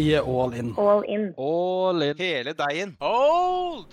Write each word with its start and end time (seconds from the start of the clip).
Er 0.00 0.22
all 0.22 0.54
in. 0.54 0.74
All 0.78 1.02
in. 1.02 1.34
All 1.36 2.02
in. 2.02 2.16
Hele 2.16 2.54
deigen. 2.54 2.96
Hold! 3.00 3.92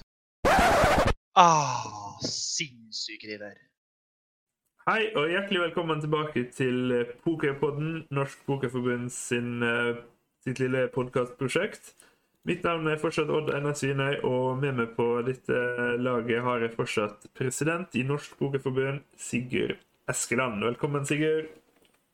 Ah, 1.36 2.15
sinnssyke 2.23 3.27
de 3.27 3.38
der. 3.41 3.57
Hei 4.88 5.09
og 5.20 5.28
hjertelig 5.28 5.65
velkommen 5.65 5.99
tilbake 5.99 6.46
til 6.55 6.96
eh, 6.96 7.11
Pokerpodden, 7.25 8.07
Norsk 8.15 8.39
Pokerforbund 8.47 9.11
sin, 9.11 9.59
eh, 9.68 10.00
sitt 10.47 10.64
lille 10.64 10.88
podkastprosjekt. 10.96 11.91
Mitt 12.47 12.64
navn 12.64 12.87
er 12.87 13.04
fortsatt 13.04 13.28
Odd 13.28 13.51
Einar 13.51 13.75
Svinøy, 13.75 14.21
og 14.24 14.61
med 14.64 14.79
meg 14.79 14.96
på 14.96 15.11
dette 15.28 15.60
laget 16.00 16.39
har 16.47 16.64
jeg 16.64 16.75
fortsatt 16.79 17.28
president 17.36 18.00
i 18.00 18.07
Norsk 18.07 18.39
Pokerforbund, 18.39 19.04
Sigurd 19.19 19.75
Eskeland. 20.07 20.64
Velkommen, 20.64 21.04
Sigurd. 21.04 21.51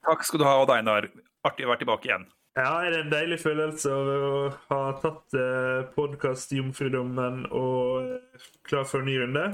Takk 0.10 0.26
skal 0.26 0.42
du 0.42 0.50
ha, 0.50 0.58
Odd 0.66 0.74
Einar. 0.82 1.14
Artig 1.46 1.70
å 1.70 1.76
være 1.76 1.86
tilbake 1.86 2.10
igjen. 2.10 2.26
Ja, 2.54 2.84
er 2.86 2.92
det 2.94 2.98
en 3.02 3.10
deilig 3.10 3.40
følelse 3.42 3.90
å 3.90 4.34
ha 4.68 4.82
tatt 5.02 5.34
eh, 5.34 5.88
podkast-jomfrudommen 5.96 7.48
og 7.50 8.12
eh, 8.14 8.44
klar 8.70 8.86
for 8.86 9.02
en 9.02 9.10
ny 9.10 9.16
runde? 9.24 9.46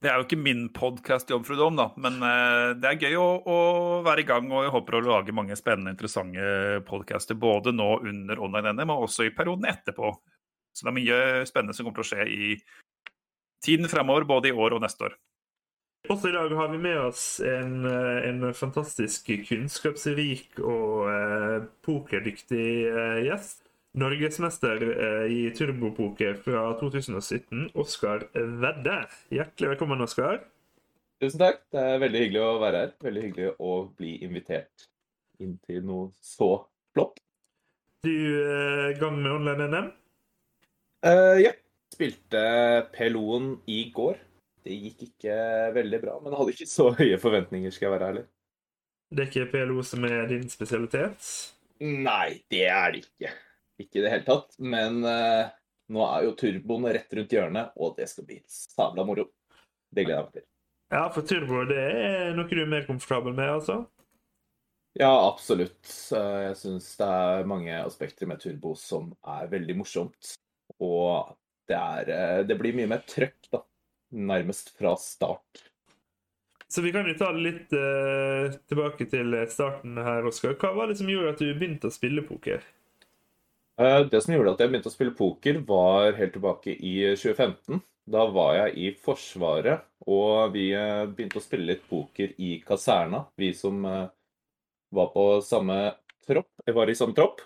Det 0.00 0.08
er 0.08 0.16
jo 0.16 0.24
ikke 0.24 0.38
min 0.40 0.62
podkast, 0.72 1.28
Jomfrudom, 1.28 1.76
da, 1.76 1.90
men 2.00 2.16
eh, 2.24 2.70
det 2.80 2.88
er 2.88 3.04
gøy 3.04 3.18
å, 3.20 3.26
å, 3.44 3.58
være 4.06 4.24
i 4.24 4.28
gang. 4.30 4.48
Og 4.48 4.64
jeg 4.64 4.72
håper 4.72 4.96
å 4.96 5.02
lage 5.10 5.34
mange 5.36 5.58
spennende, 5.60 5.92
interessante 5.92 6.80
podcaster 6.88 7.36
både 7.36 7.76
nå 7.76 7.90
under 7.98 8.40
online-NM 8.48 8.94
og 8.96 9.04
også 9.10 9.28
i 9.28 9.34
perioden 9.36 9.68
etterpå. 9.68 10.14
Så 10.72 10.86
det 10.86 10.94
er 10.94 10.98
mye 11.02 11.20
spennende 11.50 11.76
som 11.76 11.84
kommer 11.84 12.00
til 12.00 12.06
å 12.06 12.12
skje 12.14 12.28
i 12.32 12.54
tiden 13.60 13.92
fremover, 13.92 14.24
både 14.24 14.48
i 14.48 14.56
år 14.56 14.78
og 14.78 14.86
neste 14.86 15.10
år. 15.10 15.20
Også 16.08 16.30
i 16.30 16.32
dag 16.32 16.52
har 16.56 16.70
vi 16.72 16.78
med 16.80 16.96
oss 16.98 17.24
en, 17.44 17.84
eh, 17.84 18.28
en 18.30 18.54
fantastisk 18.56 19.28
kunnskapsrik 19.48 20.56
og 20.64 21.10
eh, 21.12 21.66
pokerdyktig 21.84 22.68
eh, 22.88 23.18
gjest. 23.26 23.66
Norgesmester 24.00 24.80
eh, 24.86 25.26
i 25.34 25.40
turbopoker 25.54 26.38
fra 26.40 26.62
2017, 26.80 27.72
Oskar 27.74 28.24
Vedde. 28.34 29.02
Hjertelig 29.34 29.74
velkommen, 29.74 30.00
Oskar. 30.00 30.40
Tusen 31.20 31.42
takk. 31.42 31.60
Det 31.74 31.82
er 31.82 32.00
veldig 32.00 32.24
hyggelig 32.24 32.42
å 32.46 32.60
være 32.62 32.84
her. 32.84 32.94
Veldig 33.04 33.24
hyggelig 33.26 33.50
å 33.60 33.74
bli 33.98 34.14
invitert 34.24 34.88
inn 35.42 35.58
til 35.66 35.84
noe 35.84 36.08
så 36.24 36.52
flott. 36.94 37.20
Du 38.06 38.08
i 38.08 38.96
gang 38.96 39.18
med 39.20 39.34
online-NM? 39.34 39.90
Uh, 41.04 41.36
ja. 41.42 41.52
Spilte 41.92 42.40
PLO-en 42.94 43.52
i 43.68 43.82
går. 43.92 44.16
Det 44.64 44.76
gikk 44.76 45.06
ikke 45.06 45.36
veldig 45.72 46.00
bra, 46.02 46.18
men 46.20 46.36
hadde 46.36 46.52
ikke 46.52 46.68
så 46.68 46.90
høye 46.98 47.16
forventninger, 47.20 47.72
skal 47.72 47.88
jeg 47.88 47.94
være 47.94 48.08
ærlig. 48.12 48.24
Det 49.10 49.24
er 49.24 49.30
ikke 49.30 49.50
PLO 49.54 49.82
som 49.86 50.04
er 50.06 50.28
din 50.30 50.44
spesialitet? 50.52 51.30
Nei, 51.80 52.42
det 52.52 52.66
er 52.68 52.92
det 52.92 53.00
ikke. 53.06 53.30
Ikke 53.80 53.98
i 53.98 54.04
det 54.04 54.12
hele 54.12 54.26
tatt. 54.26 54.52
Men 54.60 55.00
uh, 55.02 55.48
nå 55.90 56.04
er 56.06 56.26
jo 56.26 56.36
turboen 56.38 56.90
rett 56.92 57.16
rundt 57.16 57.32
hjørnet, 57.34 57.72
og 57.80 57.96
det 57.96 58.06
skal 58.10 58.28
bli 58.28 58.38
sabla 58.46 59.06
moro. 59.08 59.26
Det 59.90 60.04
gleder 60.04 60.20
jeg 60.20 60.28
meg 60.28 60.36
til. 60.36 60.46
Ja, 60.90 61.06
for 61.14 61.26
turbo 61.26 61.64
det 61.70 61.80
er 61.80 62.36
noe 62.36 62.50
du 62.50 62.60
er 62.60 62.70
mer 62.70 62.86
komfortabel 62.86 63.34
med, 63.34 63.48
altså? 63.56 63.80
Ja, 64.98 65.10
absolutt. 65.10 65.86
Jeg 66.10 66.54
syns 66.58 66.92
det 66.98 67.08
er 67.08 67.48
mange 67.48 67.74
aspekter 67.78 68.28
med 68.30 68.42
turbo 68.42 68.76
som 68.78 69.12
er 69.22 69.50
veldig 69.50 69.78
morsomt. 69.78 70.34
Og 70.82 71.34
det, 71.70 71.78
er, 71.78 72.14
eh, 72.14 72.40
det 72.46 72.58
blir 72.58 72.74
mye 72.78 72.90
mer 72.90 73.02
trøkk, 73.06 73.38
da 73.54 73.62
nærmest 74.10 74.72
fra 74.78 74.94
start. 75.00 75.64
Så 76.70 76.84
vi 76.84 76.92
kan 76.94 77.08
jo 77.08 77.16
ta 77.18 77.32
det 77.34 77.42
litt 77.42 77.72
uh, 77.74 78.52
tilbake 78.70 79.08
til 79.10 79.34
starten 79.50 79.96
her, 79.98 80.26
Oskar. 80.28 80.54
Hva 80.60 80.70
var 80.76 80.90
det 80.90 81.00
som 81.00 81.08
gjorde 81.10 81.32
at 81.34 81.42
du 81.42 81.48
begynte 81.50 81.90
å 81.90 81.94
spille 81.94 82.22
poker? 82.22 82.62
Uh, 83.80 84.06
det 84.06 84.20
som 84.22 84.36
gjorde 84.36 84.54
at 84.54 84.62
jeg 84.62 84.70
begynte 84.70 84.90
å 84.92 84.94
spille 84.94 85.16
poker, 85.18 85.58
var 85.66 86.14
helt 86.18 86.36
tilbake 86.36 86.76
i 86.76 86.94
2015. 87.18 87.82
Da 88.10 88.22
var 88.30 88.54
jeg 88.60 88.76
i 88.78 88.92
Forsvaret, 89.02 89.82
og 90.06 90.54
vi 90.54 90.68
uh, 90.78 91.10
begynte 91.10 91.42
å 91.42 91.44
spille 91.44 91.72
litt 91.72 91.82
poker 91.90 92.36
i 92.38 92.60
kaserna. 92.66 93.24
Vi 93.34 93.50
som 93.58 93.82
var 94.90 95.10
på 95.10 95.26
samme 95.46 95.80
tropp, 96.26 96.50
var 96.70 96.90
i 96.90 96.96
samme 96.98 97.18
tropp. 97.18 97.42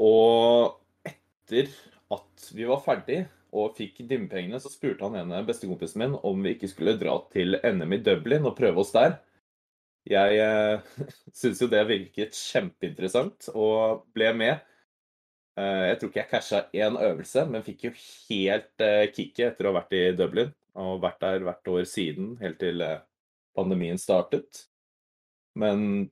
Og 0.00 0.80
etter 1.04 1.68
at 2.16 2.48
vi 2.56 2.64
var 2.68 2.80
ferdig 2.84 3.20
og 3.50 3.74
fikk 3.78 4.02
dimmepengene, 4.08 4.60
så 4.62 4.70
spurte 4.72 5.06
han 5.06 5.18
ene 5.20 5.42
bestekompisen 5.46 6.02
min 6.02 6.16
om 6.26 6.44
vi 6.44 6.54
ikke 6.54 6.70
skulle 6.70 6.98
dra 7.00 7.16
til 7.32 7.58
NM 7.58 7.96
i 7.96 8.00
Dublin 8.06 8.46
og 8.48 8.56
prøve 8.58 8.84
oss 8.84 8.94
der. 8.94 9.18
Jeg 10.08 10.38
eh, 10.40 10.90
syns 11.38 11.60
jo 11.60 11.68
det 11.70 11.82
virket 11.88 12.36
kjempeinteressant 12.36 13.50
og 13.54 14.06
ble 14.16 14.32
med. 14.36 14.62
Eh, 15.60 15.84
jeg 15.90 15.98
tror 16.00 16.12
ikke 16.12 16.22
jeg 16.22 16.30
casha 16.30 16.62
én 16.72 16.96
øvelse, 17.00 17.44
men 17.50 17.66
fikk 17.66 17.88
jo 17.88 17.92
helt 18.30 18.86
eh, 18.86 19.10
kicket 19.12 19.52
etter 19.52 19.66
å 19.66 19.72
ha 19.72 19.80
vært 19.80 19.96
i 19.98 20.04
Dublin. 20.16 20.54
Og 20.80 21.02
vært 21.02 21.20
der 21.24 21.44
hvert 21.44 21.72
år 21.72 21.86
siden, 21.90 22.36
helt 22.40 22.60
til 22.62 22.82
eh, 22.86 23.02
pandemien 23.58 23.98
startet. 24.00 24.66
Men 25.58 26.08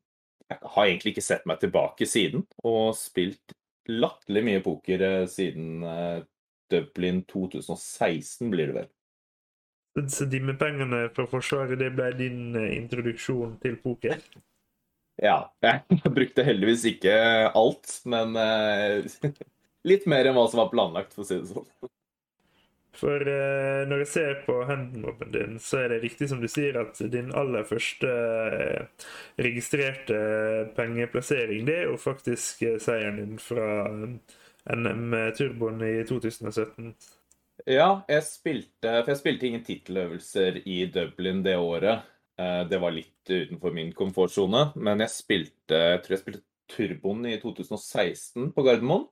jeg 0.51 0.59
har 0.75 0.89
egentlig 0.89 1.15
ikke 1.15 1.29
sett 1.29 1.47
meg 1.49 1.61
tilbake 1.63 2.09
siden, 2.09 2.43
og 2.67 2.97
spilt 2.99 3.55
latterlig 3.89 4.43
mye 4.45 4.63
poker 4.65 5.05
siden 5.31 5.85
Dublin 6.71 7.23
2016, 7.29 8.51
blir 8.51 8.71
det 8.71 8.79
vel. 8.83 8.89
Så 10.07 10.25
dimmepengene 10.31 11.09
fra 11.15 11.27
Forsvaret 11.27 11.81
det 11.81 11.91
ble 11.97 12.13
din 12.19 12.55
eh, 12.57 12.77
introduksjon 12.77 13.57
til 13.63 13.79
poker? 13.83 14.21
Ja. 15.19 15.51
Jeg 15.65 16.15
brukte 16.15 16.47
heldigvis 16.47 16.87
ikke 16.93 17.15
alt, 17.49 18.01
men 18.07 18.37
uh, 18.39 19.03
litt 19.91 20.07
mer 20.11 20.29
enn 20.29 20.37
hva 20.39 20.47
som 20.51 20.63
var 20.63 20.73
planlagt, 20.75 21.17
for 21.17 21.25
å 21.25 21.29
si 21.29 21.41
det 21.41 21.51
sånn. 21.51 21.91
For 22.99 23.23
uh, 23.23 23.87
når 23.87 24.01
jeg 24.03 24.11
ser 24.11 24.41
på 24.43 24.57
handmoben 24.67 25.31
din, 25.35 25.59
så 25.63 25.85
er 25.85 25.93
det 25.93 26.01
riktig 26.03 26.31
som 26.31 26.41
du 26.43 26.49
sier, 26.51 26.79
at 26.81 26.99
din 27.13 27.31
aller 27.37 27.67
første 27.67 28.11
registrerte 29.39 30.19
pengeplassering, 30.79 31.63
det 31.67 31.77
er 31.83 31.93
jo 31.93 31.99
faktisk 32.03 32.65
seieren 32.83 33.21
din 33.21 33.39
fra 33.43 33.87
NM 33.95 34.19
Turboen 35.39 35.81
i 35.87 35.95
2017. 36.09 36.93
Ja, 37.67 38.03
jeg 38.07 38.25
spilte 38.27 38.93
For 39.01 39.11
jeg 39.13 39.21
spilte 39.21 39.49
ingen 39.49 39.65
titteløvelser 39.67 40.61
i 40.69 40.83
Dublin 40.93 41.43
det 41.43 41.57
året. 41.59 42.05
Eh, 42.39 42.63
det 42.71 42.79
var 42.83 42.95
litt 42.95 43.31
utenfor 43.31 43.75
min 43.75 43.91
komfortsone, 43.97 44.69
men 44.79 45.03
jeg 45.05 45.15
spilte 45.15 45.81
jeg 45.95 46.03
tror 46.05 46.15
jeg 46.15 46.23
spilte 46.23 46.45
Turboen 46.69 47.25
i 47.27 47.39
2016 47.41 48.53
på 48.55 48.65
Gardermoen. 48.67 49.09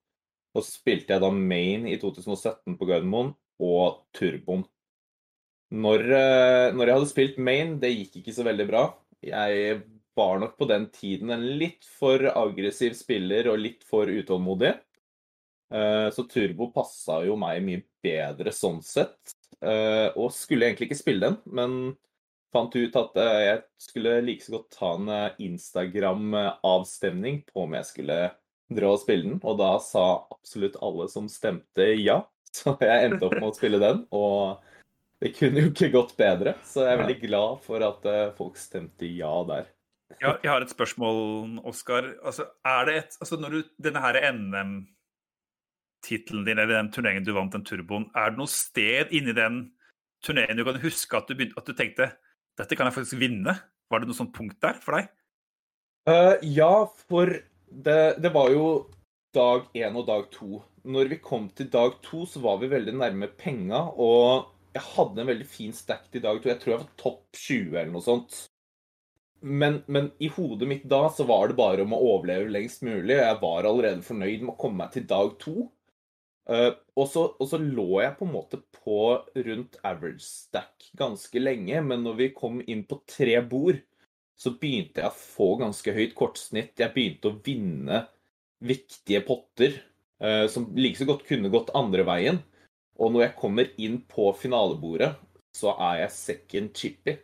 Og 0.57 0.65
så 0.65 0.79
spilte 0.79 1.13
jeg 1.15 1.25
da 1.25 1.33
Main 1.33 1.85
i 1.89 1.99
2017 2.01 2.77
på 2.79 2.89
Gardermoen 2.89 3.35
og 3.61 4.03
Turboen. 4.17 4.65
Når, 5.75 6.05
eh, 6.15 6.71
når, 6.77 6.87
jeg 6.87 6.97
hadde 6.99 7.11
spilt 7.11 7.39
Main, 7.43 7.77
det 7.83 7.91
gikk 7.93 8.21
ikke 8.21 8.37
så 8.37 8.47
veldig 8.47 8.67
bra. 8.69 8.87
Jeg 9.25 9.81
var 10.17 10.39
nok 10.41 10.55
på 10.57 10.69
den 10.71 10.87
tiden 10.95 11.33
en 11.35 11.45
litt 11.61 11.85
for 11.99 12.23
aggressiv 12.31 12.95
spiller 12.97 13.51
og 13.51 13.61
litt 13.61 13.83
for 13.85 14.09
utålmodig. 14.09 14.77
Eh, 15.75 16.11
så 16.11 16.23
Turbo 16.23 16.71
passa 16.75 17.21
jo 17.27 17.37
meg 17.41 17.63
mye 17.67 17.83
bedre 18.05 18.53
sånn 18.55 18.83
sett. 18.87 19.35
Eh, 19.61 20.09
og 20.15 20.35
skulle 20.35 20.69
egentlig 20.69 20.91
ikke 20.91 21.01
spille 21.01 21.31
den, 21.31 21.39
men 21.59 21.97
fant 22.55 22.77
ut 22.77 22.99
at 23.01 23.19
eh, 23.21 23.41
jeg 23.49 23.63
skulle 23.89 24.21
like 24.25 24.45
så 24.45 24.59
godt 24.59 24.77
ta 24.79 24.93
en 24.95 25.11
Instagram-avstemning 25.49 27.43
på 27.51 27.67
om 27.67 27.77
jeg 27.79 27.91
skulle 27.91 28.21
dra 28.77 28.93
og 28.95 29.03
spille 29.03 29.31
den. 29.31 29.41
Og 29.43 29.59
da 29.61 29.75
sa 29.83 30.07
absolutt 30.31 30.79
alle 30.85 31.11
som 31.13 31.31
stemte 31.33 31.93
ja. 31.99 32.23
Så 32.57 32.73
jeg 32.81 33.09
endte 33.11 33.27
opp 33.27 33.37
med 33.37 33.51
å 33.51 33.57
spille 33.57 33.81
den. 33.83 34.05
Og 34.17 34.63
det 35.21 35.35
kunne 35.37 35.67
jo 35.67 35.73
ikke 35.73 35.93
gått 35.93 36.15
bedre. 36.17 36.55
Så 36.65 36.87
jeg 36.87 36.95
er 36.95 37.03
veldig 37.03 37.19
glad 37.27 37.59
for 37.67 37.85
at 37.85 38.07
folk 38.39 38.57
stemte 38.57 39.09
ja 39.11 39.33
der. 39.49 39.67
Ja, 40.23 40.39
jeg 40.41 40.49
har 40.49 40.65
et 40.65 40.73
spørsmål, 40.73 41.59
Oskar. 41.69 42.07
Altså, 42.25 42.47
er 42.65 42.89
det 42.89 42.95
et 42.97 43.17
Altså, 43.21 43.37
når 43.43 43.51
du 43.57 43.59
Denne 43.83 44.01
her 44.01 44.17
NM 44.33 44.73
tittelen 46.05 46.45
din 46.47 46.59
eller 46.59 46.79
den 46.79 46.93
turneringen 46.95 47.27
du 47.27 47.33
vant, 47.37 47.53
den 47.55 47.65
turboen, 47.67 48.09
er 48.17 48.33
det 48.33 48.41
noe 48.41 48.51
sted 48.51 49.13
inni 49.17 49.35
den 49.37 49.63
turneringen 50.25 50.61
du 50.61 50.67
kan 50.67 50.81
huske 50.83 51.19
at 51.19 51.29
du, 51.29 51.37
begynte, 51.37 51.59
at 51.61 51.69
du 51.69 51.77
tenkte 51.77 52.11
dette 52.57 52.77
kan 52.77 52.89
jeg 52.89 52.97
faktisk 52.97 53.21
vinne? 53.21 53.57
Var 53.91 54.03
det 54.03 54.09
noe 54.09 54.19
sånt 54.19 54.35
punkt 54.35 54.59
der 54.65 54.79
for 54.83 54.99
deg? 54.99 55.11
Uh, 56.09 56.37
ja, 56.43 56.87
for 57.11 57.31
det, 57.67 58.01
det, 58.23 58.33
var 58.35 58.51
jo 58.55 58.67
dag 59.37 59.67
én 59.77 59.99
og 59.99 60.07
dag 60.09 60.29
to. 60.33 60.63
Når 60.87 61.11
vi 61.11 61.21
kom 61.23 61.49
til 61.55 61.69
dag 61.71 61.99
to, 62.05 62.25
så 62.31 62.41
var 62.45 62.61
vi 62.63 62.71
veldig 62.71 62.95
nærme 62.97 63.29
penga. 63.39 63.83
Og 63.93 64.53
jeg 64.77 64.85
hadde 64.95 65.23
en 65.23 65.31
veldig 65.33 65.49
fin 65.51 65.75
stack 65.77 66.07
til 66.13 66.25
dag 66.25 66.41
to. 66.41 66.51
Jeg 66.51 66.63
tror 66.63 66.73
jeg 66.73 66.83
var 66.85 66.93
topp 67.03 67.25
20 67.35 67.75
eller 67.75 67.93
noe 67.95 68.07
sånt. 68.07 68.45
Men, 69.47 69.83
men, 69.93 70.09
i 70.23 70.31
hodet 70.33 70.67
mitt 70.69 70.87
da 70.89 71.05
så 71.13 71.27
var 71.29 71.51
det 71.51 71.59
bare 71.59 71.85
om 71.85 71.93
å 71.95 72.03
overleve 72.15 72.51
lengst 72.51 72.87
mulig. 72.87 73.19
Jeg 73.19 73.41
var 73.43 73.69
allerede 73.69 74.07
fornøyd 74.07 74.47
med 74.47 74.55
å 74.55 74.61
komme 74.61 74.85
meg 74.85 74.95
til 74.95 75.07
dag 75.11 75.35
to. 75.43 75.69
Uh, 76.47 76.71
og, 76.95 77.09
så, 77.11 77.59
lå 77.59 78.03
jeg 78.05 78.15
på 78.19 78.27
en 78.27 78.35
måte 78.37 78.61
på 78.79 79.01
rundt 79.35 79.79
average 79.83 80.23
stack 80.23 80.91
ganske 80.99 81.41
lenge, 81.43 81.81
men 81.83 82.05
når 82.07 82.19
vi 82.21 82.29
kom 82.37 82.61
inn 82.71 82.85
på 82.87 83.01
tre 83.11 83.41
bord, 83.43 83.81
så 84.39 84.53
begynte 84.61 85.03
jeg 85.03 85.11
å 85.11 85.19
få 85.19 85.49
ganske 85.63 85.95
høyt 85.97 86.15
kortsnitt. 86.19 86.77
Jeg 86.79 86.95
begynte 86.95 87.33
å 87.33 87.39
vinne 87.43 88.05
viktige 88.63 89.25
potter 89.27 89.81
uh, 90.23 90.47
som 90.53 90.69
like 90.79 91.01
så 91.01 91.09
godt 91.09 91.27
kunne 91.29 91.51
gått 91.53 91.75
andre 91.77 92.07
veien. 92.07 92.41
Og 92.97 93.13
når 93.13 93.27
jeg 93.27 93.39
kommer 93.41 93.73
inn 93.83 93.99
på 94.09 94.31
finalebordet, 94.39 95.13
så 95.57 95.75
er 95.91 96.05
jeg 96.05 96.15
second 96.15 96.77
chippy. 96.77 97.17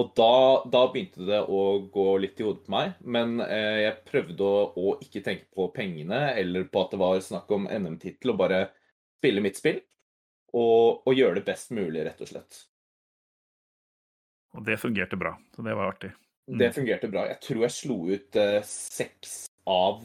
Og 0.00 0.12
da, 0.16 0.34
da, 0.70 0.86
begynte 0.88 1.26
det 1.28 1.42
å 1.44 1.60
gå 1.92 2.06
litt 2.22 2.40
i 2.40 2.44
hodet 2.46 2.64
på 2.64 2.72
meg. 2.72 2.94
Men 3.04 3.40
eh, 3.44 3.82
jeg 3.84 4.04
prøvde 4.08 4.46
å, 4.46 4.62
å, 4.72 4.94
ikke 5.04 5.22
tenke 5.26 5.50
på 5.52 5.66
pengene 5.74 6.30
eller 6.40 6.64
på 6.72 6.84
at 6.84 6.94
det 6.94 7.00
var 7.02 7.20
snakk 7.24 7.52
om 7.52 7.68
NM-tittel, 7.68 8.32
og 8.32 8.40
bare 8.40 8.62
spille 9.20 9.44
mitt 9.44 9.60
spill. 9.60 9.82
Og, 10.56 11.04
og, 11.04 11.12
gjøre 11.14 11.38
det 11.40 11.44
best 11.50 11.74
mulig, 11.76 12.06
rett 12.06 12.22
og 12.24 12.32
slett. 12.32 12.62
Og 14.56 14.64
det 14.66 14.80
fungerte 14.82 15.20
bra. 15.20 15.36
Så 15.54 15.66
det 15.66 15.76
var 15.76 15.92
artig. 15.92 16.14
Mm. 16.48 16.58
Det 16.62 16.72
fungerte 16.74 17.12
bra. 17.12 17.28
Jeg 17.30 17.42
tror 17.44 17.66
jeg 17.66 17.76
slo 17.76 18.00
ut 18.08 18.40
eh, 18.40 18.58
seks 18.66 19.36
av 19.68 20.00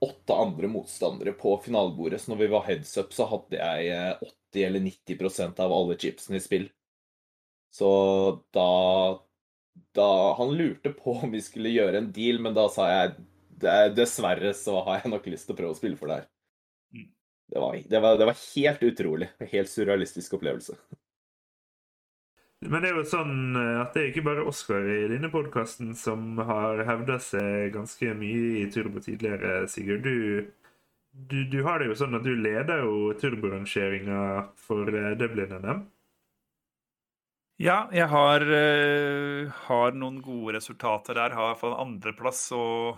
åtte 0.00 0.34
andre 0.34 0.70
motstandere 0.72 1.36
på 1.36 1.52
finalebordet. 1.64 2.22
Så 2.22 2.32
når 2.32 2.46
vi 2.46 2.52
var 2.56 2.64
heads 2.66 2.96
up, 2.98 3.12
så 3.12 3.28
hadde 3.28 3.60
jeg 3.60 4.16
80 4.16 4.32
eh, 4.56 4.66
eller 4.66 4.88
90% 4.88 5.60
av 5.62 5.74
alle 5.76 5.98
chipsene 6.00 6.40
i 6.40 6.44
spill. 6.48 6.70
Så 7.70 7.90
da 8.54 8.70
Da 9.94 10.34
Han 10.38 10.54
lurte 10.58 10.92
på 10.94 11.16
om 11.22 11.30
vi 11.30 11.40
skulle 11.42 11.72
gjøre 11.72 11.98
en 11.98 12.10
deal, 12.14 12.40
men 12.42 12.54
da 12.54 12.68
sa 12.70 12.88
jeg 12.90 13.92
dessverre 13.96 14.54
så 14.56 14.78
har 14.86 15.02
jeg 15.02 15.12
nok 15.12 15.26
lyst 15.28 15.48
til 15.48 15.56
å 15.56 15.58
prøve 15.58 15.74
å 15.74 15.78
spille 15.78 15.98
for 15.98 16.10
det 16.10 16.20
her. 16.20 16.28
Mm. 16.94 17.08
Det 17.52 17.60
var, 17.60 17.76
det 17.92 18.00
var, 18.00 18.18
det 18.20 18.28
var 18.30 18.42
helt 18.54 18.82
utrolig. 18.88 19.28
En 19.38 19.50
helt 19.50 19.72
surrealistisk 19.72 20.38
opplevelse. 20.38 20.78
Men 22.60 22.82
det 22.82 22.90
er 22.90 22.98
jo 22.98 23.06
sånn 23.08 23.56
eh, 23.56 23.76
at 23.80 23.94
det 23.96 24.02
er 24.02 24.10
ikke 24.10 24.26
bare 24.26 24.44
Oskar 24.48 24.84
i 24.84 25.06
denne 25.08 25.30
podkasten 25.32 25.94
som 25.96 26.36
har 26.44 26.82
hevda 26.88 27.16
seg 27.24 27.70
ganske 27.72 28.12
mye 28.18 28.58
i 28.60 28.66
turbo 28.72 29.00
tidligere, 29.00 29.64
Sigurd. 29.72 30.04
Du, 30.04 30.50
du, 31.10 31.38
du, 31.48 31.62
har 31.64 31.80
det 31.80 31.88
jo 31.88 31.96
sånn 32.02 32.18
at 32.18 32.26
du 32.26 32.34
leder 32.36 32.84
jo 32.84 33.14
turborangeringa 33.20 34.20
for 34.60 34.92
eh, 34.92 35.14
Dublin-NM. 35.20 35.86
Ja, 37.60 37.82
jeg 37.92 38.08
har, 38.08 38.40
uh, 38.40 39.50
har, 39.66 39.92
noen 39.92 40.22
gode 40.24 40.54
resultater 40.56 41.18
der. 41.18 41.34
Har 41.36 41.58
fått 41.60 41.76
andreplass 41.76 42.46
og 42.56 42.96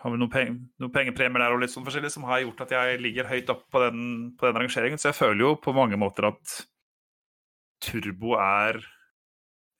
har 0.00 0.14
noen, 0.16 0.30
peng, 0.32 0.56
noen 0.80 0.92
pengepremier 0.94 1.44
der 1.44 1.56
og 1.56 1.60
litt 1.60 1.72
sånn 1.72 1.84
forskjellig 1.84 2.12
som 2.14 2.24
har 2.28 2.40
gjort 2.40 2.64
at 2.64 2.72
jeg 2.72 3.02
ligger 3.04 3.28
høyt 3.28 3.52
oppe 3.52 3.68
på 3.72 3.84
den, 3.84 4.00
på 4.40 4.48
den 4.48 4.62
rangeringen. 4.62 5.00
Så 5.00 5.10
jeg 5.10 5.18
føler 5.20 5.44
jo 5.44 5.52
på 5.60 5.76
mange 5.76 6.00
måter 6.00 6.30
at 6.30 6.56
turbo 7.84 8.38
er 8.40 8.80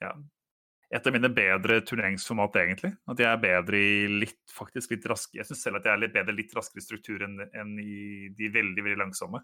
ja, 0.05 0.13
et 0.93 1.09
av 1.09 1.17
mine 1.17 1.33
bedre 1.33 1.81
turneringsformat, 1.89 2.61
egentlig. 2.61 2.93
At 3.09 3.21
jeg 3.25 3.31
er 3.31 3.45
bedre 3.49 3.81
i 3.81 3.93
litt 4.13 4.43
faktisk 4.53 4.93
litt 4.93 5.09
raskere 5.09 5.41
Jeg 5.41 5.49
syns 5.49 5.65
selv 5.65 5.81
at 5.81 5.89
jeg 5.89 5.97
er 5.97 6.05
litt 6.05 6.17
bedre 6.17 6.37
litt 6.37 6.53
raskere 6.57 6.85
struktur 6.85 7.25
enn, 7.25 7.41
enn 7.49 7.79
i 7.81 8.29
de 8.37 8.53
veldig, 8.53 8.85
veldig 8.85 9.01
langsomme. 9.07 9.41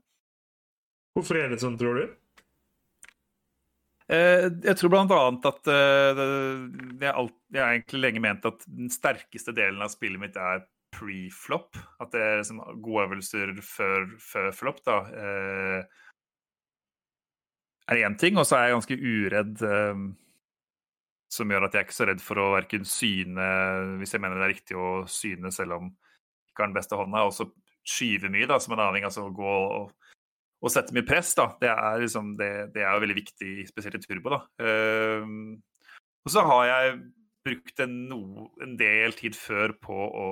Hvorfor 1.16 1.40
er 1.40 1.48
det 1.50 1.64
sånn, 1.64 1.80
tror 1.80 2.02
du? 2.02 2.18
Eh, 4.10 4.48
jeg 4.64 4.74
tror 4.80 4.90
bl.a. 4.90 5.18
at 5.46 5.68
eh, 5.70 6.20
jeg, 6.98 7.10
har 7.12 7.74
egentlig 7.76 8.00
lenge 8.02 8.22
ment 8.24 8.46
at 8.48 8.64
den 8.66 8.90
sterkeste 8.90 9.54
delen 9.54 9.82
av 9.84 9.92
spillet 9.92 10.18
mitt 10.18 10.38
er 10.40 10.64
pre-flop. 10.90 11.78
At 12.02 12.10
det 12.14 12.24
er 12.24 12.40
liksom 12.40 12.62
gode 12.82 13.06
øvelser 13.06 13.54
før, 13.62 14.08
før 14.18 14.50
flop, 14.56 14.82
da. 14.88 14.96
Eh, 15.14 16.00
er 17.90 18.02
én 18.02 18.18
ting. 18.18 18.40
Og 18.40 18.48
så 18.48 18.58
er 18.58 18.66
jeg 18.66 18.78
ganske 18.80 18.98
uredd, 18.98 19.64
som 21.30 21.52
gjør 21.54 21.68
at 21.68 21.74
jeg 21.74 21.84
er 21.84 21.86
ikke 21.86 22.00
så 22.00 22.10
redd 22.10 22.22
for 22.24 22.42
å 22.42 22.50
verken 22.56 22.86
syne 22.86 23.44
hvis 24.00 24.16
jeg 24.16 24.22
mener 24.22 24.40
det 24.40 24.46
er 24.48 24.52
riktig 24.56 24.78
å 24.78 25.04
syne 25.06 25.52
selv 25.54 25.76
om 25.76 25.90
ikke 26.50 26.64
har 26.64 26.70
den 26.72 26.74
beste 26.74 26.98
hånda, 26.98 27.22
og 27.28 27.34
så 27.34 27.46
skyve 27.86 28.30
mye, 28.34 28.48
da, 28.50 28.58
som 28.58 28.74
en 28.74 28.82
aning. 28.88 29.06
Altså 29.06 29.28
gå 29.34 29.52
og 29.54 29.92
å 30.60 30.70
sette 30.72 30.92
mye 30.92 31.06
press, 31.08 31.32
da, 31.38 31.46
det 31.60 31.70
er, 31.72 32.02
liksom, 32.02 32.34
det, 32.36 32.50
det 32.74 32.84
er 32.84 33.00
veldig 33.00 33.16
viktig, 33.16 33.52
spesielt 33.70 33.96
i 33.96 34.02
turbo. 34.04 34.34
da. 34.34 34.40
Uh, 34.60 35.56
og 36.20 36.34
så 36.34 36.44
har 36.44 36.66
jeg 36.68 36.98
brukt 37.46 37.80
en, 37.80 37.96
no, 38.10 38.50
en, 38.60 38.76
del 38.80 39.16
tid 39.16 39.36
før 39.36 39.72
på 39.80 39.96
å 39.96 40.28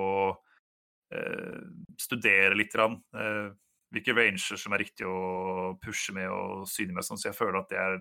uh, 1.15 1.59
studere 1.99 2.57
litt. 2.57 2.77
Uh, 2.77 3.49
hvilke 3.89 4.13
ranger 4.13 4.59
som 4.61 4.75
er 4.75 4.83
riktig 4.83 5.07
å 5.09 5.73
pushe 5.81 6.13
med 6.13 6.29
og 6.29 6.67
syne 6.69 6.93
med, 6.93 7.05
sånn, 7.05 7.17
så 7.17 7.31
jeg 7.31 7.39
føler 7.39 7.63
at 7.63 7.71
det 7.71 7.79
er 7.81 7.95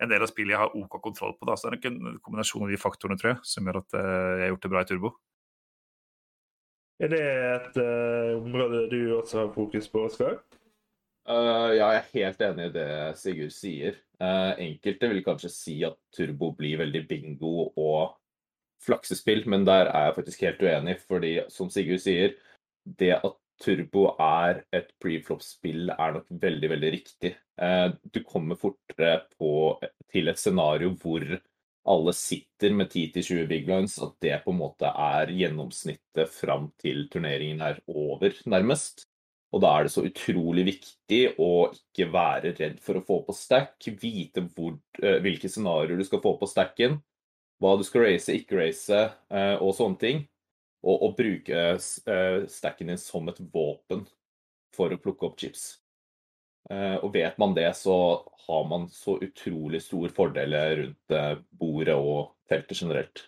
en 0.00 0.08
del 0.08 0.24
av 0.24 0.30
spillet 0.30 0.54
jeg 0.54 0.62
har 0.62 0.76
OK 0.80 0.96
kontroll 1.04 1.34
på. 1.36 1.44
Da. 1.44 1.58
Så 1.60 1.68
det 1.68 1.74
er 1.74 1.76
nok 1.76 1.88
en 1.90 2.22
kombinasjon 2.24 2.64
av 2.64 2.72
de 2.72 2.78
faktorene 2.80 3.20
tror 3.20 3.34
jeg, 3.34 3.42
som 3.50 3.68
gjør 3.68 3.82
at 3.82 3.98
eh, 4.00 4.06
jeg 4.06 4.46
har 4.46 4.52
gjort 4.54 4.64
det 4.64 4.70
bra 4.72 4.80
i 4.80 4.88
turbo. 4.88 5.10
Er 7.04 7.12
det 7.12 7.20
et 7.20 7.76
område 8.38 8.86
du 8.88 8.98
også 9.18 9.42
har 9.42 9.52
fokus 9.52 9.92
på, 9.92 10.06
Oskar? 10.08 10.40
Uh, 11.30 11.76
ja, 11.76 11.88
jeg 11.94 11.98
er 12.00 12.06
helt 12.14 12.40
enig 12.42 12.64
i 12.66 12.72
det 12.74 12.92
Sigurd 13.20 13.52
sier. 13.54 13.98
Uh, 14.18 14.56
enkelte 14.58 15.10
vil 15.12 15.22
kanskje 15.22 15.50
si 15.52 15.76
at 15.86 15.98
turbo 16.16 16.50
blir 16.58 16.80
veldig 16.80 17.04
bingo 17.06 17.68
og 17.78 18.16
flaksespill, 18.82 19.44
men 19.52 19.66
der 19.68 19.92
er 19.92 20.08
jeg 20.08 20.16
faktisk 20.16 20.42
helt 20.48 20.64
uenig. 20.66 20.96
Fordi, 21.06 21.34
som 21.52 21.70
Sigurd 21.70 22.02
sier, 22.02 22.34
det 22.82 23.12
at 23.20 23.36
turbo 23.62 24.08
er 24.24 24.64
et 24.74 24.90
preflop-spill, 25.02 25.92
er 25.94 26.16
nok 26.16 26.26
veldig, 26.42 26.72
veldig 26.74 26.90
riktig. 26.96 27.36
Uh, 27.60 27.92
du 28.10 28.24
kommer 28.26 28.58
fortere 28.58 29.20
på, 29.36 29.52
til 30.10 30.32
et 30.32 30.40
scenario 30.40 30.96
hvor 30.98 31.28
alle 31.90 32.12
sitter 32.16 32.74
med 32.76 32.90
10-20 32.90 33.46
big 33.48 33.70
lines, 33.70 34.00
at 34.02 34.16
det 34.24 34.42
på 34.42 34.50
en 34.50 34.58
måte 34.64 34.90
er 34.90 35.30
gjennomsnittet 35.32 36.34
fram 36.34 36.72
til 36.80 37.06
turneringen 37.12 37.62
er 37.64 37.78
over, 37.86 38.34
nærmest. 38.50 39.06
Og 39.50 39.62
da 39.64 39.70
er 39.74 39.86
det 39.86 39.92
så 39.92 40.04
utrolig 40.06 40.64
viktig 40.68 41.20
å 41.42 41.70
ikke 41.74 42.06
være 42.12 42.52
redd 42.54 42.78
for 42.82 43.00
å 43.00 43.04
få 43.06 43.20
på 43.26 43.34
stack, 43.34 43.88
vite 43.98 44.44
hvor, 44.54 44.76
uh, 45.02 45.18
hvilke 45.24 45.50
scenarioer 45.50 45.98
du 45.98 46.06
skal 46.06 46.22
få 46.22 46.36
på 46.38 46.48
stacken, 46.50 47.00
hva 47.60 47.74
du 47.76 47.82
skal 47.84 48.06
race, 48.06 48.30
ikke 48.32 48.60
race 48.60 48.94
uh, 48.94 49.56
og 49.58 49.74
sånne 49.76 50.00
ting. 50.02 50.24
Og, 50.80 50.94
og 51.04 51.16
bruke 51.18 51.64
uh, 51.76 52.46
stacken 52.48 52.88
din 52.88 53.00
som 53.00 53.26
et 53.28 53.40
våpen 53.52 54.06
for 54.72 54.94
å 54.94 55.00
plukke 55.02 55.26
opp 55.26 55.40
chips. 55.40 55.74
og 56.70 57.08
vet 57.12 57.38
man 57.42 57.54
det, 57.56 57.66
så 57.74 57.94
har 58.46 58.66
man 58.70 58.84
så 58.94 59.16
utrolig 59.18 59.80
stor 59.82 60.12
fordel 60.14 60.54
rundt 60.78 61.14
bordet 61.58 61.96
og 61.98 62.36
feltet 62.48 62.78
generelt. 62.78 63.24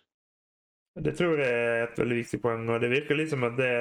Det 0.95 1.17
tror 1.19 1.41
jeg 1.41 1.51
er 1.51 1.83
et 1.87 1.99
veldig 1.99 2.19
viktig 2.21 2.39
poeng, 2.45 2.69
og 2.71 2.81
det 2.81 2.93
virker 2.93 3.19
liksom 3.19 3.47
at 3.49 3.59
det, 3.59 3.73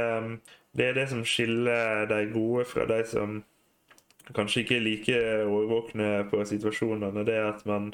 det 0.78 0.88
er 0.88 0.94
det 0.96 1.08
som 1.12 1.24
skiller 1.28 2.06
de 2.10 2.22
gode 2.32 2.66
fra 2.70 2.86
de 2.88 3.01
som 3.08 3.42
kanskje 4.36 4.63
ikke 4.63 4.78
er 4.78 4.86
like 4.86 5.18
overvåkne 5.44 6.10
på 6.32 6.44
situasjonene. 6.48 7.25
Det 7.28 7.36
er 7.36 7.50
at 7.50 7.66
man 7.68 7.92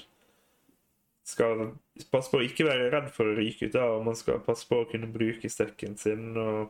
skal 1.27 1.72
passe 2.12 2.31
på 2.31 2.39
å 2.39 2.46
ikke 2.46 2.67
være 2.67 2.91
redd 2.93 3.10
for 3.15 3.29
å 3.29 3.38
ryke 3.38 3.67
ut 3.67 3.77
av, 3.79 3.98
og 3.98 4.05
man 4.12 4.17
skal 4.19 4.43
passe 4.46 4.67
på 4.69 4.81
å 4.81 4.89
kunne 4.89 5.10
bruke 5.12 5.50
stekken 5.51 5.98
sin. 6.00 6.38
og 6.38 6.69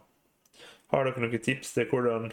Har 0.94 1.06
dere 1.06 1.26
noen 1.26 1.44
tips 1.44 1.76
til 1.76 1.90
hvordan, 1.92 2.32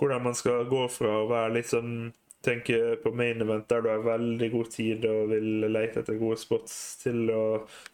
hvordan 0.00 0.26
man 0.26 0.36
skal 0.36 0.66
gå 0.68 0.82
fra 0.92 1.22
å 1.22 1.30
være 1.30 1.54
litt 1.58 1.70
sånn 1.70 2.10
tenker 2.42 2.96
på 2.98 3.12
main 3.14 3.38
event 3.38 3.68
der 3.70 3.84
du 3.84 3.88
har 3.88 4.00
veldig 4.02 4.48
god 4.50 4.70
tid 4.74 5.04
og 5.06 5.28
vil 5.30 5.66
lete 5.70 6.02
etter 6.02 6.18
gode 6.18 6.40
spots, 6.40 6.74
til 7.04 7.30
å 7.30 7.42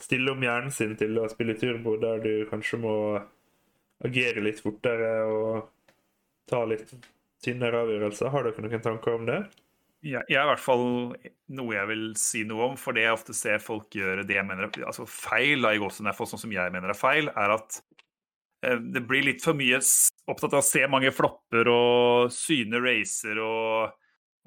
stille 0.01 0.33
om 0.33 0.45
hjernen 0.45 0.73
sin 0.73 0.95
til 0.97 1.21
å 1.21 1.29
spille 1.29 1.57
turbo, 1.61 1.99
der 2.01 2.23
du 2.25 2.33
kanskje 2.49 2.81
må 2.81 2.95
agere 4.05 4.45
litt 4.45 4.61
fortere 4.63 5.13
og 5.27 5.71
ta 6.49 6.63
litt 6.69 6.93
tynnere 7.45 7.83
avgjørelser. 7.85 8.31
Har 8.33 8.47
dere 8.47 8.65
noen 8.65 8.85
tanker 8.85 9.19
om 9.19 9.27
det? 9.29 9.43
Ja, 10.07 10.23
jeg 10.31 10.39
er 10.39 10.47
i 10.47 10.51
hvert 10.53 10.63
fall 10.63 10.85
noe 11.59 11.75
jeg 11.75 11.91
vil 11.91 12.05
si 12.19 12.45
noe 12.47 12.71
om. 12.71 12.79
For 12.79 12.95
det 12.95 13.07
jeg 13.07 13.17
ofte 13.17 13.35
ser 13.35 13.63
folk 13.63 13.95
gjøre 13.99 14.27
det 14.27 14.39
jeg 14.39 14.47
mener 14.47 14.71
altså 14.87 15.07
feil, 15.11 15.65
da, 15.67 15.75
i 15.75 15.83
Gåsenefo, 15.83 16.29
sånn 16.29 16.45
som 16.47 16.55
jeg 16.55 16.75
mener 16.75 16.95
er 16.95 16.99
feil, 16.99 17.31
er 17.35 17.55
at 17.57 17.81
eh, 18.63 18.79
det 18.79 19.03
blir 19.11 19.27
litt 19.27 19.43
for 19.45 19.59
mye 19.59 19.81
opptatt 20.29 20.55
av 20.55 20.63
å 20.63 20.69
se 20.69 20.85
mange 20.91 21.11
flopper 21.15 21.71
og 21.73 22.35
syne 22.35 22.83
racer 22.85 23.43
og 23.43 23.97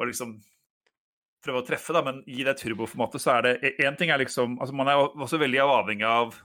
og 0.02 0.10
liksom 0.10 0.38
prøve 1.42 1.62
å 1.62 1.66
treffe, 1.66 1.94
da, 1.96 2.04
men 2.06 2.22
i 2.30 2.44
det 2.46 2.58
turboformatet 2.60 3.22
så 3.24 3.36
er 3.38 3.48
det 3.48 3.74
Én 3.82 3.98
ting 3.98 4.12
er 4.14 4.22
liksom 4.22 4.60
altså 4.62 4.76
Man 4.78 4.90
er 4.92 5.02
også 5.02 5.40
veldig 5.42 5.62
avhengig 5.64 6.08
av 6.08 6.36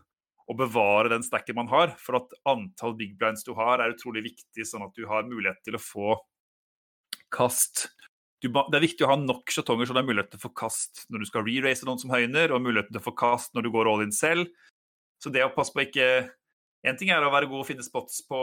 å 0.47 0.57
bevare 0.59 1.11
den 1.11 1.25
stacken 1.27 1.59
man 1.59 1.71
har. 1.73 1.93
For 2.03 2.21
at 2.21 2.35
antall 2.49 2.97
big 2.99 3.17
blinds 3.19 3.45
du 3.47 3.53
har, 3.59 3.83
er 3.83 3.95
utrolig 3.95 4.27
viktig, 4.31 4.67
sånn 4.67 4.87
at 4.87 4.95
du 4.97 5.07
har 5.11 5.27
mulighet 5.29 5.63
til 5.67 5.79
å 5.79 5.83
få 5.83 6.17
kast. 7.35 7.89
Du, 8.45 8.51
det 8.53 8.79
er 8.79 8.85
viktig 8.85 9.07
å 9.07 9.11
ha 9.11 9.19
nok 9.19 9.51
skjetonger 9.51 9.89
så 9.89 9.97
det 9.97 10.03
er 10.05 10.09
mulighet 10.11 10.35
til 10.35 10.41
å 10.41 10.47
få 10.47 10.53
kast 10.61 11.07
når 11.11 11.23
du 11.23 11.29
skal 11.31 11.47
re-race 11.47 11.87
noen 11.89 12.01
som 12.03 12.13
høyner, 12.13 12.53
og 12.53 12.63
muligheten 12.63 12.95
til 12.95 13.03
å 13.03 13.07
få 13.09 13.17
kast 13.17 13.57
når 13.57 13.67
du 13.67 13.73
går 13.75 13.91
all 13.91 14.05
in 14.05 14.15
selv. 14.15 14.51
Så 15.23 15.33
det 15.33 15.45
å 15.45 15.55
passe 15.55 15.75
på 15.75 15.87
ikke 15.87 16.11
Én 16.87 16.95
ting 16.95 17.09
er 17.11 17.25
å 17.25 17.33
være 17.33 17.49
god 17.51 17.65
og 17.65 17.67
finne 17.67 17.83
spots 17.83 18.21
på 18.29 18.39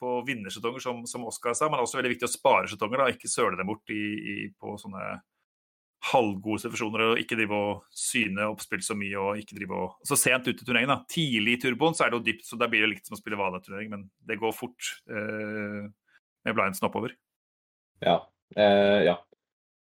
på 0.00 0.12
vinnersjetonger, 0.26 0.82
som, 0.82 1.06
som 1.06 1.26
Oskar 1.28 1.54
sa, 1.54 1.68
men 1.68 1.76
det 1.76 1.82
er 1.82 1.88
også 1.88 1.98
veldig 2.00 2.12
viktig 2.14 2.26
å 2.28 2.32
spare 2.32 2.70
sjetonger. 2.70 3.04
Ikke 3.12 3.30
søle 3.30 3.58
dem 3.58 3.68
bort 3.70 3.92
i, 3.94 4.00
i, 4.18 4.36
på 4.58 4.74
sånne 4.80 5.18
halvgode 6.12 6.62
situasjoner 6.64 7.04
og 7.06 7.22
ikke 7.22 7.38
drive 7.38 7.58
og 7.58 7.84
syne 7.94 8.48
oppspill 8.48 8.82
så 8.84 8.96
mye 8.98 9.20
og 9.20 9.40
ikke 9.40 9.56
drive 9.58 9.78
og 9.78 10.08
Så 10.08 10.18
sent 10.20 10.48
ut 10.48 10.56
i 10.56 10.64
turneringen, 10.66 10.92
da. 10.94 11.02
Tidlig 11.10 11.56
i 11.56 11.62
turboen 11.62 11.96
så 11.96 12.06
er 12.06 12.12
det 12.12 12.20
jo 12.20 12.26
dypt, 12.30 12.44
så 12.48 12.58
der 12.60 12.70
blir 12.72 12.84
det 12.84 12.92
likt 12.94 13.08
som 13.08 13.16
å 13.16 13.20
spille 13.20 13.40
vanlig 13.40 13.62
turnering, 13.64 13.92
men 13.94 14.04
det 14.28 14.38
går 14.40 14.56
fort 14.56 14.92
eh, 15.10 15.88
med 16.48 16.56
blindsen 16.56 16.88
oppover. 16.88 17.14
Ja. 18.04 18.20
Eh, 18.56 19.00
ja. 19.08 19.18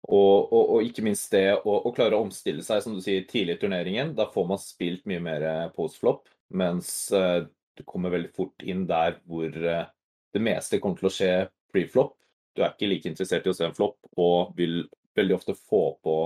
Og, 0.06 0.52
og, 0.52 0.62
og, 0.76 0.86
ikke 0.86 1.02
minst 1.02 1.32
det 1.34 1.48
å, 1.56 1.80
å, 1.80 1.90
klare 1.94 2.14
å 2.18 2.26
omstille 2.26 2.62
seg, 2.62 2.82
som 2.84 2.94
du 2.94 3.02
sier, 3.02 3.26
tidlig 3.26 3.56
i 3.56 3.62
turneringen. 3.64 4.14
Da 4.18 4.28
får 4.30 4.46
man 4.52 4.62
spilt 4.62 5.06
mye 5.10 5.22
mer 5.22 5.46
postflop, 5.74 6.28
mens 6.54 7.10
eh, 7.14 7.42
du 7.76 7.82
kommer 7.84 8.14
veldig 8.14 8.32
fort 8.36 8.62
inn 8.64 8.86
der 8.88 9.18
hvor 9.26 9.50
eh, 9.50 9.88
det 10.34 10.42
meste 10.42 10.80
kommer 10.82 11.00
til 11.00 11.10
å 11.10 11.16
skje 11.16 11.32
preflop. 11.74 12.14
Du 12.56 12.62
er 12.62 12.72
ikke 12.72 12.88
like 12.88 13.10
interessert 13.10 13.46
i 13.46 13.52
å 13.52 13.56
se 13.56 13.66
en 13.66 13.76
flopp, 13.76 13.98
og 14.16 14.54
vil 14.56 14.84
veldig 15.16 15.36
ofte 15.36 15.56
få 15.56 15.82
på 16.04 16.16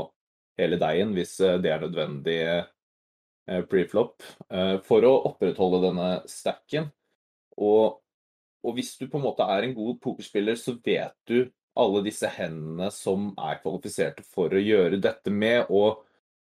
hele 0.61 0.79
deigen 0.81 1.15
hvis 1.17 1.39
eh, 1.45 1.59
det 1.63 1.73
er 1.73 1.85
nødvendig 1.85 2.39
eh, 2.47 3.63
preflop 3.71 4.25
eh, 4.51 4.77
for 4.87 5.07
å 5.07 5.15
opprettholde 5.31 5.83
denne 5.87 6.11
stacken. 6.31 6.91
Og, 7.61 8.01
og, 8.65 8.75
hvis 8.77 8.95
du 9.01 9.07
på 9.09 9.21
en 9.21 9.27
måte 9.27 9.47
er 9.47 9.67
en 9.67 9.77
god 9.77 9.99
pokerspiller, 10.05 10.59
så 10.61 10.77
vet 10.85 11.17
du 11.29 11.51
alle 11.81 12.03
disse 12.05 12.29
hendene 12.35 12.91
som 12.93 13.31
er 13.39 13.61
kvalifiserte 13.63 14.25
for 14.27 14.53
å 14.53 14.63
gjøre 14.63 15.01
dette 15.03 15.33
med. 15.33 15.71
Og, 15.71 16.03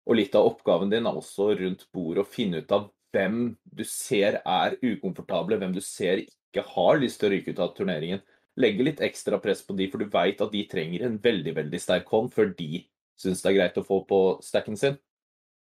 og 0.06 0.18
litt 0.18 0.34
av 0.38 0.48
oppgaven 0.48 0.92
din 0.92 1.06
er 1.06 1.18
også 1.18 1.52
rundt 1.58 1.86
bordet 1.94 2.24
å 2.24 2.30
finne 2.30 2.62
ut 2.62 2.74
av 2.74 2.88
hvem 3.14 3.56
du 3.66 3.82
ser 3.86 4.38
er 4.46 4.76
ukomfortable, 4.82 5.58
hvem 5.58 5.74
du 5.74 5.82
ser 5.82 6.22
ikke 6.22 6.62
har 6.74 7.00
lyst 7.02 7.20
til 7.20 7.30
å 7.30 7.32
ryke 7.34 7.54
ut 7.54 7.62
av 7.62 7.74
turneringen 7.76 8.22
legge 8.60 8.86
litt 8.86 9.02
ekstra 9.04 9.40
press 9.42 9.64
på 9.66 9.74
de, 9.78 9.88
for 9.90 10.02
du 10.02 10.10
veit 10.12 10.40
at 10.40 10.52
de 10.52 10.64
trenger 10.70 11.06
en 11.06 11.18
veldig 11.22 11.54
veldig 11.56 11.80
sterk 11.80 12.10
hånd 12.12 12.32
før 12.34 12.52
de 12.56 12.84
syns 13.20 13.42
det 13.42 13.50
er 13.50 13.58
greit 13.58 13.78
å 13.80 13.86
få 13.86 14.02
på 14.08 14.20
stacken 14.44 14.78
sin. 14.80 14.98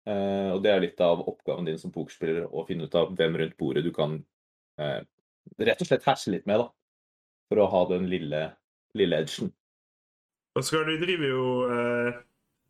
Uh, 0.08 0.56
og 0.56 0.62
Det 0.64 0.70
er 0.72 0.82
litt 0.82 1.00
av 1.04 1.22
oppgaven 1.30 1.68
din 1.68 1.78
som 1.78 1.92
pokerspiller 1.94 2.48
å 2.48 2.64
finne 2.66 2.88
ut 2.88 2.96
av 2.98 3.12
hvem 3.14 3.38
rundt 3.38 3.58
bordet 3.60 3.84
du 3.86 3.92
kan 3.94 4.16
uh, 4.80 5.00
rett 5.62 5.82
og 5.84 5.88
slett 5.88 6.08
herse 6.08 6.32
litt 6.32 6.48
med, 6.48 6.64
da. 6.64 6.70
For 7.52 7.62
å 7.62 7.68
ha 7.70 7.82
den 7.92 8.08
lille, 8.10 8.46
lille 8.98 9.22
edgen. 9.22 9.52
Oskar, 10.58 10.88
du 10.88 11.00
driver 11.00 11.28
jo 11.28 11.44
uh, 11.68 12.20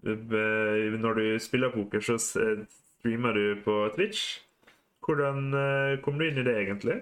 Når 0.03 1.19
du 1.19 1.27
spiller 1.43 1.73
poker, 1.75 2.03
så 2.03 2.19
streamer 2.19 3.39
du 3.39 3.63
på 3.65 3.77
Twitch. 3.95 4.43
Hvordan 5.03 5.51
kom 6.03 6.19
du 6.19 6.29
inn 6.29 6.39
i 6.39 6.45
det, 6.47 6.55
egentlig? 6.59 7.01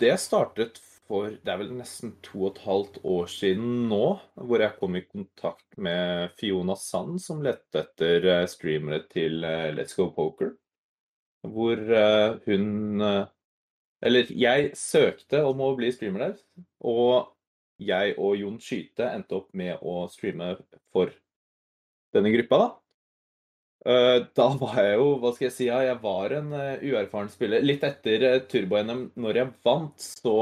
Det 0.00 0.14
startet 0.20 0.78
for 1.06 1.30
det 1.30 1.52
er 1.52 1.60
vel 1.60 1.72
nesten 1.76 2.16
to 2.24 2.40
og 2.40 2.48
et 2.50 2.62
halvt 2.64 2.98
år 3.06 3.28
siden 3.30 3.86
nå, 3.90 4.04
hvor 4.34 4.62
jeg 4.62 4.74
kom 4.80 4.98
i 4.98 5.04
kontakt 5.06 5.78
med 5.78 6.32
Fiona 6.40 6.74
Sand, 6.78 7.20
som 7.22 7.44
lette 7.46 7.84
etter 7.84 8.26
eh, 8.32 8.46
streamere 8.50 9.04
til 9.12 9.46
eh, 9.46 9.70
Let's 9.76 9.94
Go 9.98 10.08
Poker. 10.14 10.56
Hvor 11.46 11.78
eh, 11.78 12.38
hun 12.48 13.04
Eller 14.02 14.32
jeg 14.34 14.72
søkte 14.76 15.44
om 15.46 15.62
å 15.62 15.74
bli 15.78 15.92
streamer 15.94 16.26
der, 16.26 16.40
og 16.84 17.30
jeg 17.78 18.16
og 18.18 18.36
Jon 18.40 18.58
Skyte 18.60 19.06
endte 19.12 19.38
opp 19.38 19.54
med 19.56 19.78
å 19.82 20.06
streame 20.10 20.56
for 20.92 21.14
denne 22.14 22.32
gruppa, 22.34 22.58
da. 22.60 22.68
Da 24.36 24.46
var 24.58 24.78
jeg 24.82 24.96
jo, 24.98 25.10
hva 25.22 25.30
skal 25.32 25.46
jeg 25.46 25.54
si, 25.54 25.66
jeg 25.70 25.98
var 26.02 26.32
en 26.34 26.48
uerfaren 26.52 27.28
spiller. 27.30 27.62
Litt 27.62 27.84
etter 27.86 28.24
Turbo-NM, 28.50 29.02
når 29.22 29.40
jeg 29.40 29.52
vant, 29.64 29.94
så 30.02 30.34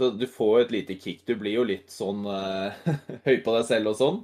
så 0.00 0.10
du 0.16 0.26
får 0.30 0.64
et 0.64 0.70
lite 0.78 0.96
kick. 0.96 1.22
Du 1.28 1.34
blir 1.36 1.58
jo 1.58 1.64
litt 1.68 1.92
sånn 1.92 2.24
uh, 2.24 2.72
høy 3.26 3.40
på 3.44 3.52
deg 3.52 3.66
selv 3.68 3.92
og 3.92 3.98
sånn. 3.98 4.20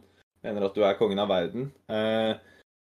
Mener 0.46 0.68
at 0.68 0.76
du 0.76 0.84
er 0.86 0.96
kongen 0.96 1.20
av 1.20 1.28
verden. 1.28 1.68
Uh, 1.90 2.32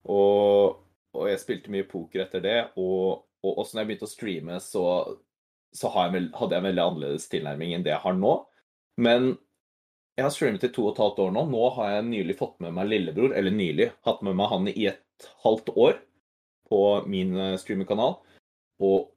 og, 0.09 0.79
og, 1.13 1.25
jeg 1.29 1.41
spilte 1.43 1.73
mye 1.73 1.85
poker 1.85 2.23
etter 2.25 2.41
det. 2.41 2.57
Og, 2.81 3.27
og 3.45 3.61
også 3.61 3.77
når 3.77 3.83
jeg 3.83 3.91
begynte 3.91 4.09
å 4.09 4.13
streame, 4.13 4.57
så, 4.63 4.85
så 5.75 5.93
hadde 5.93 6.23
jeg 6.33 6.57
en 6.57 6.69
veldig 6.71 6.85
annerledes 6.87 7.29
tilnærming 7.29 7.75
enn 7.77 7.85
det 7.85 7.93
jeg 7.93 8.05
har 8.07 8.17
nå. 8.17 8.33
Men 8.99 9.35
jeg 10.17 10.25
har 10.25 10.33
streamet 10.35 10.65
i 10.65 10.71
to 10.73 10.87
og 10.87 10.95
et 10.95 11.03
halvt 11.03 11.21
år 11.23 11.35
nå. 11.37 11.45
Nå 11.53 11.67
har 11.77 11.93
jeg 11.93 12.09
nylig 12.09 12.39
fått 12.41 12.57
med 12.63 12.73
meg 12.75 12.89
lillebror, 12.89 13.37
eller 13.37 13.53
nylig 13.55 13.91
hatt 14.07 14.25
med 14.25 14.35
meg 14.35 14.49
han 14.51 14.67
i 14.73 14.89
et 14.89 15.29
halvt 15.45 15.71
år 15.77 16.01
på 16.67 16.81
min 17.07 17.37
eh, 17.37 17.55
streamerkanal. 17.61 18.17
Og 18.83 19.07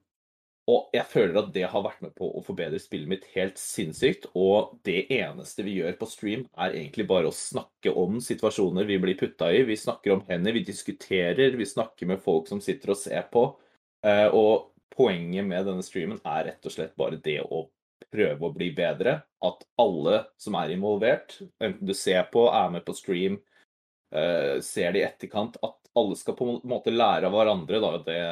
og 0.71 0.92
jeg 0.95 1.02
føler 1.11 1.40
at 1.40 1.49
det 1.54 1.64
har 1.73 1.83
vært 1.83 2.02
med 2.04 2.12
på 2.14 2.28
å 2.38 2.40
forbedre 2.47 2.78
spillet 2.78 3.11
mitt 3.11 3.25
helt 3.35 3.59
sinnssykt. 3.59 4.28
Og 4.38 4.76
det 4.87 5.09
eneste 5.11 5.64
vi 5.66 5.81
gjør 5.81 5.97
på 5.99 6.07
stream, 6.07 6.45
er 6.54 6.76
egentlig 6.78 7.09
bare 7.11 7.31
å 7.33 7.35
snakke 7.35 7.90
om 7.99 8.21
situasjoner 8.23 8.87
vi 8.87 9.00
blir 9.02 9.19
putta 9.19 9.50
i. 9.50 9.64
Vi 9.66 9.78
snakker 9.81 10.14
om 10.14 10.23
hender, 10.28 10.54
vi 10.54 10.62
diskuterer, 10.69 11.59
vi 11.59 11.66
snakker 11.66 12.12
med 12.12 12.23
folk 12.23 12.47
som 12.50 12.62
sitter 12.62 12.95
og 12.95 13.00
ser 13.00 13.26
på. 13.33 13.49
Eh, 14.07 14.28
og 14.31 14.71
poenget 14.95 15.49
med 15.49 15.66
denne 15.66 15.83
streamen 15.83 16.23
er 16.23 16.52
rett 16.52 16.71
og 16.71 16.75
slett 16.75 16.95
bare 17.00 17.19
det 17.25 17.40
å 17.42 17.64
prøve 18.12 18.47
å 18.47 18.54
bli 18.54 18.71
bedre. 18.76 19.16
At 19.42 19.66
alle 19.83 20.21
som 20.38 20.61
er 20.61 20.76
involvert, 20.76 21.40
enten 21.59 21.90
du 21.90 21.95
ser 21.97 22.23
på, 22.31 22.47
er 22.54 22.71
med 22.71 22.87
på 22.87 22.95
stream, 22.95 23.40
eh, 24.14 24.61
ser 24.62 24.95
det 24.95 25.02
i 25.02 25.09
etterkant, 25.09 25.59
at 25.59 25.90
alle 25.99 26.14
skal 26.16 26.38
på 26.38 26.47
en 26.47 26.62
måte 26.71 26.95
lære 26.95 27.26
av 27.26 27.35
hverandre. 27.35 27.83
Da. 27.83 27.92
Det, 28.07 28.23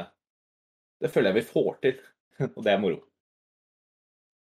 det 1.02 1.10
føler 1.10 1.34
jeg 1.34 1.40
vi 1.40 1.50
får 1.50 1.82
til. 1.82 2.00
og 2.56 2.64
det 2.64 2.74
er 2.74 2.82
moro. 2.82 3.00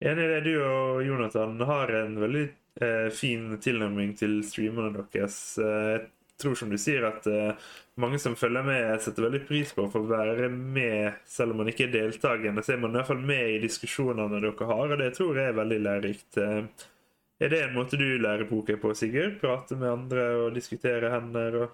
Enig 0.04 0.26
i 0.26 0.32
det. 0.34 0.42
Du 0.46 0.54
og 0.60 1.06
Jonathan 1.06 1.56
har 1.70 1.94
en 2.02 2.20
veldig 2.20 2.44
eh, 2.82 3.08
fin 3.16 3.56
tilnærming 3.64 4.14
til 4.20 4.42
streamerne 4.48 5.06
deres. 5.14 5.38
Eh, 5.62 5.94
jeg 6.36 6.42
tror 6.44 6.58
som 6.60 6.72
du 6.72 6.76
sier 6.82 7.06
at 7.08 7.28
eh, 7.32 7.70
mange 8.02 8.20
som 8.20 8.36
følger 8.36 8.66
med, 8.68 8.90
setter 9.02 9.30
veldig 9.30 9.46
pris 9.48 9.72
på 9.72 9.86
å 9.86 9.92
få 9.92 10.02
være 10.10 10.50
med, 10.52 11.22
selv 11.32 11.56
om 11.56 11.64
man 11.64 11.72
ikke 11.72 11.88
er 11.88 11.94
deltakende. 11.94 12.64
Så 12.66 12.76
er 12.76 12.84
man 12.84 12.92
i 12.92 13.00
hvert 13.00 13.12
fall 13.14 13.24
med 13.24 13.54
i 13.54 13.62
diskusjonene 13.64 14.42
dere 14.44 14.68
har, 14.74 14.92
og 14.92 15.00
det 15.00 15.14
tror 15.16 15.40
jeg 15.40 15.54
er 15.54 15.58
veldig 15.62 15.80
lærerikt. 15.86 16.42
Eh, 16.44 16.86
er 17.46 17.52
det 17.52 17.64
en 17.64 17.76
måte 17.76 18.00
du 18.00 18.08
lærer 18.20 18.48
poker 18.48 18.78
på, 18.80 18.94
Sigurd? 18.96 19.40
Prate 19.42 19.80
med 19.80 19.92
andre 19.92 20.28
og 20.44 20.54
diskutere 20.56 21.12
hender? 21.12 21.60
og 21.64 21.74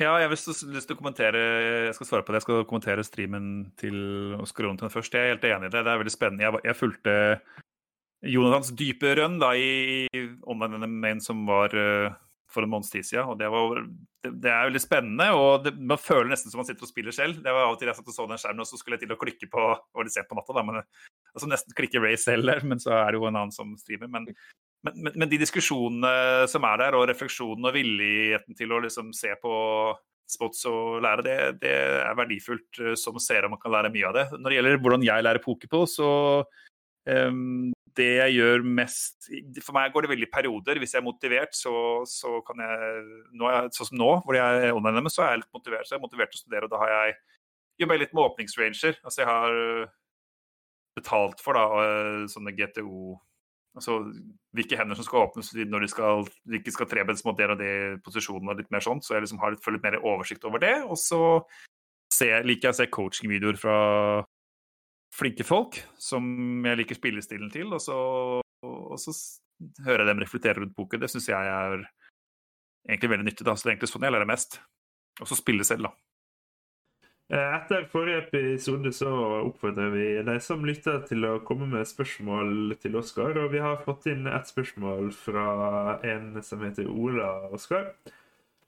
ja, 0.00 0.12
jeg 0.20 0.28
har 0.28 0.32
lyst 0.32 0.88
til 0.88 0.96
å 0.96 0.98
kommentere 0.98 1.40
jeg 1.88 1.96
skal 1.98 2.08
svare 2.08 2.24
på 2.24 2.32
det, 2.32 2.40
jeg 2.40 2.46
skal 2.46 2.64
kommentere 2.68 3.04
streamen 3.04 3.46
til 3.80 3.96
Oskar 4.40 4.68
Jonathan 4.68 4.92
først. 4.92 5.12
Jeg 5.12 5.28
er 5.28 5.34
helt 5.34 5.44
enig 5.50 5.68
i 5.68 5.74
det. 5.74 5.82
Det 5.84 5.92
er 5.92 6.00
veldig 6.00 6.14
spennende. 6.14 6.46
Jeg, 6.46 6.62
jeg 6.70 6.78
fulgte 6.78 7.14
Jonathans 8.32 8.70
dype 8.78 9.16
rønn 9.18 9.40
da, 9.42 9.52
i 9.58 10.08
online 10.48 10.88
main 10.88 11.20
som 11.20 11.42
var 11.48 11.74
uh, 11.76 12.14
for 12.52 12.64
en 12.64 12.72
måneds 12.72 12.92
tid 12.92 13.06
siden. 13.08 13.28
Og 13.32 13.38
det, 13.40 13.48
var, 13.52 13.82
det, 14.24 14.32
det, 14.32 14.50
er 14.52 14.68
veldig 14.70 14.82
spennende, 14.82 15.28
og 15.36 15.66
det, 15.66 15.74
man 15.76 16.00
føler 16.00 16.30
nesten 16.32 16.52
som 16.52 16.62
man 16.62 16.68
sitter 16.68 16.86
og 16.86 16.92
spiller 16.92 17.16
selv. 17.16 17.40
Det 17.44 17.52
var 17.52 17.66
av 17.66 17.76
og 17.76 17.80
til 17.80 17.90
jeg 17.90 17.98
satt 17.98 18.10
og 18.12 18.16
så 18.16 18.28
den 18.30 18.42
skjermen, 18.42 18.64
og 18.64 18.70
så 18.70 18.80
skulle 18.80 18.98
jeg 18.98 19.06
til 19.06 19.16
å 19.16 19.20
klikke 19.20 19.50
på 19.52 19.68
hva 19.74 20.06
de 20.06 20.14
ser 20.14 20.28
på 20.28 20.38
natta, 20.38 20.56
da, 20.56 20.64
men 20.68 20.82
altså 21.32 21.50
nesten 21.50 21.76
klikke 21.78 22.02
Ray 22.02 22.18
selv 22.20 22.64
men 22.68 22.80
så 22.82 22.94
er 23.00 23.12
det 23.12 23.20
jo 23.20 23.28
en 23.28 23.40
annen 23.40 23.54
som 23.54 23.72
streamer. 23.80 24.10
Men 24.12 24.28
men, 24.82 24.96
men, 24.96 25.12
men, 25.14 25.28
de 25.30 25.38
diskusjonene 25.42 26.48
som 26.50 26.64
er 26.66 26.80
der, 26.82 26.96
og 26.98 27.06
refleksjonen 27.10 27.68
og 27.68 27.76
villigheten 27.76 28.58
til 28.58 28.74
å 28.74 28.80
liksom 28.82 29.12
se 29.16 29.30
på 29.42 29.52
spots 30.32 30.64
og 30.70 31.02
lære, 31.04 31.24
det, 31.26 31.36
det 31.62 31.74
er 32.02 32.18
verdifullt 32.18 32.80
uh, 32.82 32.94
som 32.98 33.20
seer, 33.22 33.46
om 33.46 33.54
man 33.54 33.62
kan 33.62 33.74
lære 33.74 33.92
mye 33.94 34.08
av 34.08 34.16
det. 34.16 34.26
Når 34.34 34.48
det 34.48 34.58
gjelder 34.58 34.82
hvordan 34.82 35.06
jeg 35.06 35.26
lærer 35.26 35.44
poker 35.44 35.70
på, 35.70 35.84
så 35.90 36.10
um, 37.06 37.70
det 37.92 38.08
jeg 38.08 38.36
gjør 38.38 38.62
mest 38.64 39.26
For 39.60 39.74
meg 39.76 39.92
går 39.92 40.06
det 40.06 40.12
veldig 40.14 40.28
i 40.28 40.32
perioder. 40.32 40.78
Hvis 40.80 40.94
jeg 40.96 41.02
er 41.02 41.06
motivert, 41.06 41.56
så, 41.56 41.74
så 42.08 42.38
kan 42.46 42.62
jeg 42.64 43.02
jeg, 43.36 43.72
Sånn 43.76 43.90
som 43.90 44.00
nå, 44.00 44.12
hvor 44.24 44.38
jeg 44.38 44.62
er 44.68 44.76
online, 44.76 45.12
så 45.12 45.26
er 45.26 45.34
jeg 45.34 45.42
litt 45.42 45.58
motivert. 45.58 45.88
Så 45.88 45.94
jeg 45.94 46.00
er 46.00 46.06
motivert 46.06 46.32
til 46.32 46.40
å 46.40 46.44
studere, 46.46 46.68
og 46.68 46.72
da 46.72 46.80
har 46.80 46.94
jeg 46.94 47.18
jobba 47.84 47.98
litt 48.00 48.14
med 48.16 48.24
åpningsranger. 48.24 48.96
Altså 49.02 49.22
jeg 49.22 49.28
har 49.28 49.58
betalt 50.96 51.40
for 51.40 51.56
da, 51.56 51.66
eh, 51.82 52.24
sånne 52.32 52.52
GTO 52.56 53.18
Altså 53.72 54.02
hvilke 54.52 54.76
hender 54.76 54.98
som 54.98 55.06
skal 55.06 55.26
åpnes 55.26 55.48
når 55.56 55.84
de 55.84 55.88
skal, 55.88 56.26
ikke 56.58 56.74
skal 56.74 56.88
trebens 56.90 57.24
mot 57.24 57.38
det 57.38 57.48
og 57.54 57.60
de 57.60 57.70
posisjonene 58.04 58.52
og 58.52 58.60
litt 58.60 58.72
mer 58.74 58.84
sånt. 58.84 59.06
Så 59.06 59.16
jeg 59.16 59.24
liksom 59.24 59.40
har 59.40 59.54
litt, 59.54 59.68
litt 59.72 59.86
mer 59.86 59.96
oversikt 60.02 60.44
over 60.48 60.60
det. 60.62 60.74
Og 60.84 60.98
så 61.00 61.22
liker 62.44 62.68
jeg 62.68 62.74
å 62.74 62.78
se 62.82 62.90
coaching-videoer 62.92 63.58
fra 63.60 63.76
flinke 65.12 65.44
folk 65.44 65.78
som 66.00 66.24
jeg 66.68 66.82
liker 66.82 67.00
spillestilen 67.00 67.52
til. 67.52 67.72
Og 67.72 67.80
så, 67.80 67.96
og 68.68 69.00
så 69.00 69.16
hører 69.86 70.04
jeg 70.04 70.12
dem 70.12 70.22
reflektere 70.24 70.60
rundt 70.60 70.76
boken. 70.76 71.00
Det 71.00 71.10
syns 71.12 71.30
jeg 71.32 71.52
er 71.56 71.86
egentlig 72.88 73.14
veldig 73.14 73.28
nyttig. 73.30 73.48
da, 73.48 73.56
Så 73.56 73.64
det 73.64 73.72
er 73.72 73.76
egentlig 73.76 73.92
sånn 73.94 74.08
jeg 74.08 74.16
lærer 74.16 74.28
mest. 74.28 74.60
Og 75.20 75.28
så 75.28 75.38
spille 75.38 75.64
selv, 75.64 75.88
da. 75.88 76.11
Eh, 77.32 77.54
etter 77.54 77.84
forrige 77.88 78.18
episode 78.18 78.90
så 78.92 79.10
oppfordrer 79.38 79.90
vi 79.94 80.06
de 80.26 80.34
som 80.44 80.64
lytter 80.68 80.98
til 81.08 81.24
å 81.24 81.38
komme 81.48 81.64
med 81.70 81.88
spørsmål 81.88 82.74
til 82.82 82.98
Oskar. 83.00 83.38
Og 83.40 83.54
vi 83.54 83.62
har 83.64 83.78
fått 83.86 84.10
inn 84.12 84.26
et 84.28 84.50
spørsmål 84.50 85.08
fra 85.16 85.46
en 86.04 86.34
som 86.44 86.60
heter 86.60 86.90
Ola 86.92 87.30
Oskar. 87.48 87.94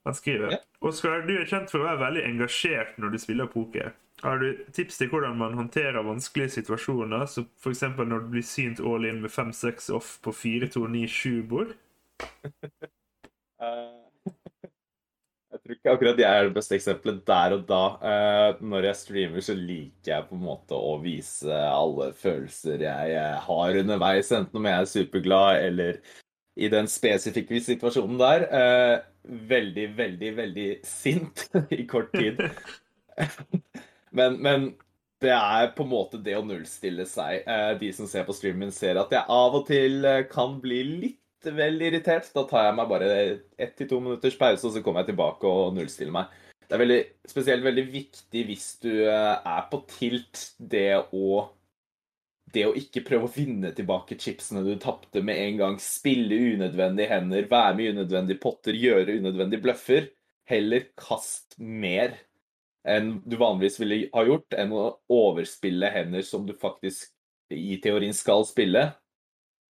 Han 0.05 0.17
skriver 0.17 0.57
Oskar, 0.81 1.27
du 1.27 1.35
er 1.35 1.45
kjent 1.49 1.69
for 1.69 1.83
å 1.83 1.91
være 1.91 2.01
veldig 2.07 2.23
engasjert 2.31 2.97
når 2.97 3.13
du 3.13 3.19
spiller 3.21 3.51
poker. 3.53 3.93
Har 4.23 4.41
du 4.41 4.63
tips 4.73 4.97
til 4.97 5.11
hvordan 5.11 5.37
man 5.37 5.53
håndterer 5.59 6.01
vanskelige 6.01 6.55
situasjoner, 6.55 7.27
så 7.29 7.43
f.eks. 7.61 7.83
når 7.99 8.25
du 8.25 8.31
blir 8.33 8.45
synt 8.45 8.81
all 8.81 9.05
in 9.05 9.21
med 9.21 9.29
5-6 9.33 9.91
off 9.93 10.15
på 10.25 10.33
4-2-9-7-bord? 10.33 11.75
uh, 13.61 14.01
tror 15.65 15.77
ikke 15.79 15.93
akkurat 15.95 16.19
jeg 16.21 16.29
er 16.29 16.47
det 16.47 16.55
beste 16.55 16.77
eksempelet 16.77 17.23
der 17.25 17.55
og 17.55 17.63
da. 17.69 17.81
Eh, 18.11 18.61
når 18.69 18.89
jeg 18.89 18.99
streamer, 18.99 19.41
så 19.41 19.55
liker 19.57 20.11
jeg 20.11 20.27
på 20.29 20.37
en 20.37 20.45
måte 20.45 20.77
å 20.77 20.93
vise 21.01 21.57
alle 21.71 22.11
følelser 22.19 22.85
jeg 22.85 23.15
eh, 23.17 23.39
har 23.47 23.81
underveis, 23.81 24.29
enten 24.35 24.61
om 24.61 24.69
jeg 24.69 24.83
er 24.83 24.91
superglad 24.91 25.65
eller 25.65 25.99
i 26.55 26.69
den 26.71 26.87
spesifikke 26.87 27.59
situasjonen 27.65 28.21
der. 28.21 28.47
Eh, 28.59 28.95
veldig, 29.49 29.89
veldig, 29.97 30.31
veldig 30.37 30.69
sint 30.85 31.47
i 31.79 31.87
kort 31.89 32.13
tid. 32.13 32.45
men, 34.17 34.37
men 34.37 34.71
det 35.23 35.33
er 35.33 35.73
på 35.73 35.81
en 35.87 35.93
måte 35.95 36.21
det 36.21 36.37
å 36.37 36.45
nullstille 36.45 37.07
seg. 37.09 37.47
De 37.81 37.89
som 37.95 38.05
ser 38.05 38.27
på 38.27 38.35
streamen, 38.37 38.69
ser 38.75 38.99
at 39.01 39.13
jeg 39.15 39.25
av 39.25 39.55
og 39.57 39.65
til 39.65 40.05
kan 40.29 40.59
bli 40.61 40.83
litt 40.91 41.21
vel 41.53 41.77
irritert. 41.85 42.31
Da 42.33 42.45
tar 42.49 42.69
jeg 42.69 42.77
meg 42.77 42.89
bare 42.89 43.09
ett 43.61 43.75
til 43.77 43.89
to 43.91 43.99
minutters 44.03 44.37
pause, 44.39 44.63
og 44.67 44.73
så 44.73 44.81
kommer 44.85 45.03
jeg 45.03 45.13
tilbake 45.13 45.49
og 45.49 45.75
nullstiller 45.75 46.15
meg. 46.15 46.33
Det 46.65 46.73
er 46.73 46.81
veldig, 46.81 47.01
spesielt 47.29 47.65
veldig 47.65 47.85
viktig 47.91 48.41
hvis 48.47 48.69
du 48.81 48.89
eh, 49.05 49.35
er 49.37 49.67
på 49.69 49.83
tilt, 49.91 50.47
det 50.57 50.89
å 51.13 51.45
det 52.55 52.63
å 52.69 52.75
ikke 52.77 53.03
prøve 53.03 53.27
å 53.27 53.33
vinne 53.33 53.71
tilbake 53.75 54.17
chipsene 54.21 54.61
du 54.63 54.75
tapte 54.79 55.19
med 55.25 55.39
en 55.41 55.57
gang, 55.59 55.79
spille 55.81 56.37
unødvendige 56.55 57.11
hender, 57.11 57.49
være 57.51 57.73
med 57.75 57.85
i 57.85 57.95
unødvendige 57.95 58.41
potter, 58.43 58.77
gjøre 58.79 59.17
unødvendige 59.17 59.63
bløffer. 59.65 60.07
Heller 60.47 60.85
kast 60.95 61.57
mer 61.57 62.13
enn 62.85 63.15
du 63.25 63.35
vanligvis 63.41 63.79
ville 63.81 63.97
ha 64.13 64.23
gjort, 64.27 64.53
enn 64.53 64.73
å 64.77 64.85
overspille 65.11 65.89
hender 65.91 66.25
som 66.25 66.45
du 66.45 66.53
faktisk 66.57 67.09
i 67.53 67.79
teorien 67.81 68.13
skal 68.15 68.45
spille, 68.47 68.87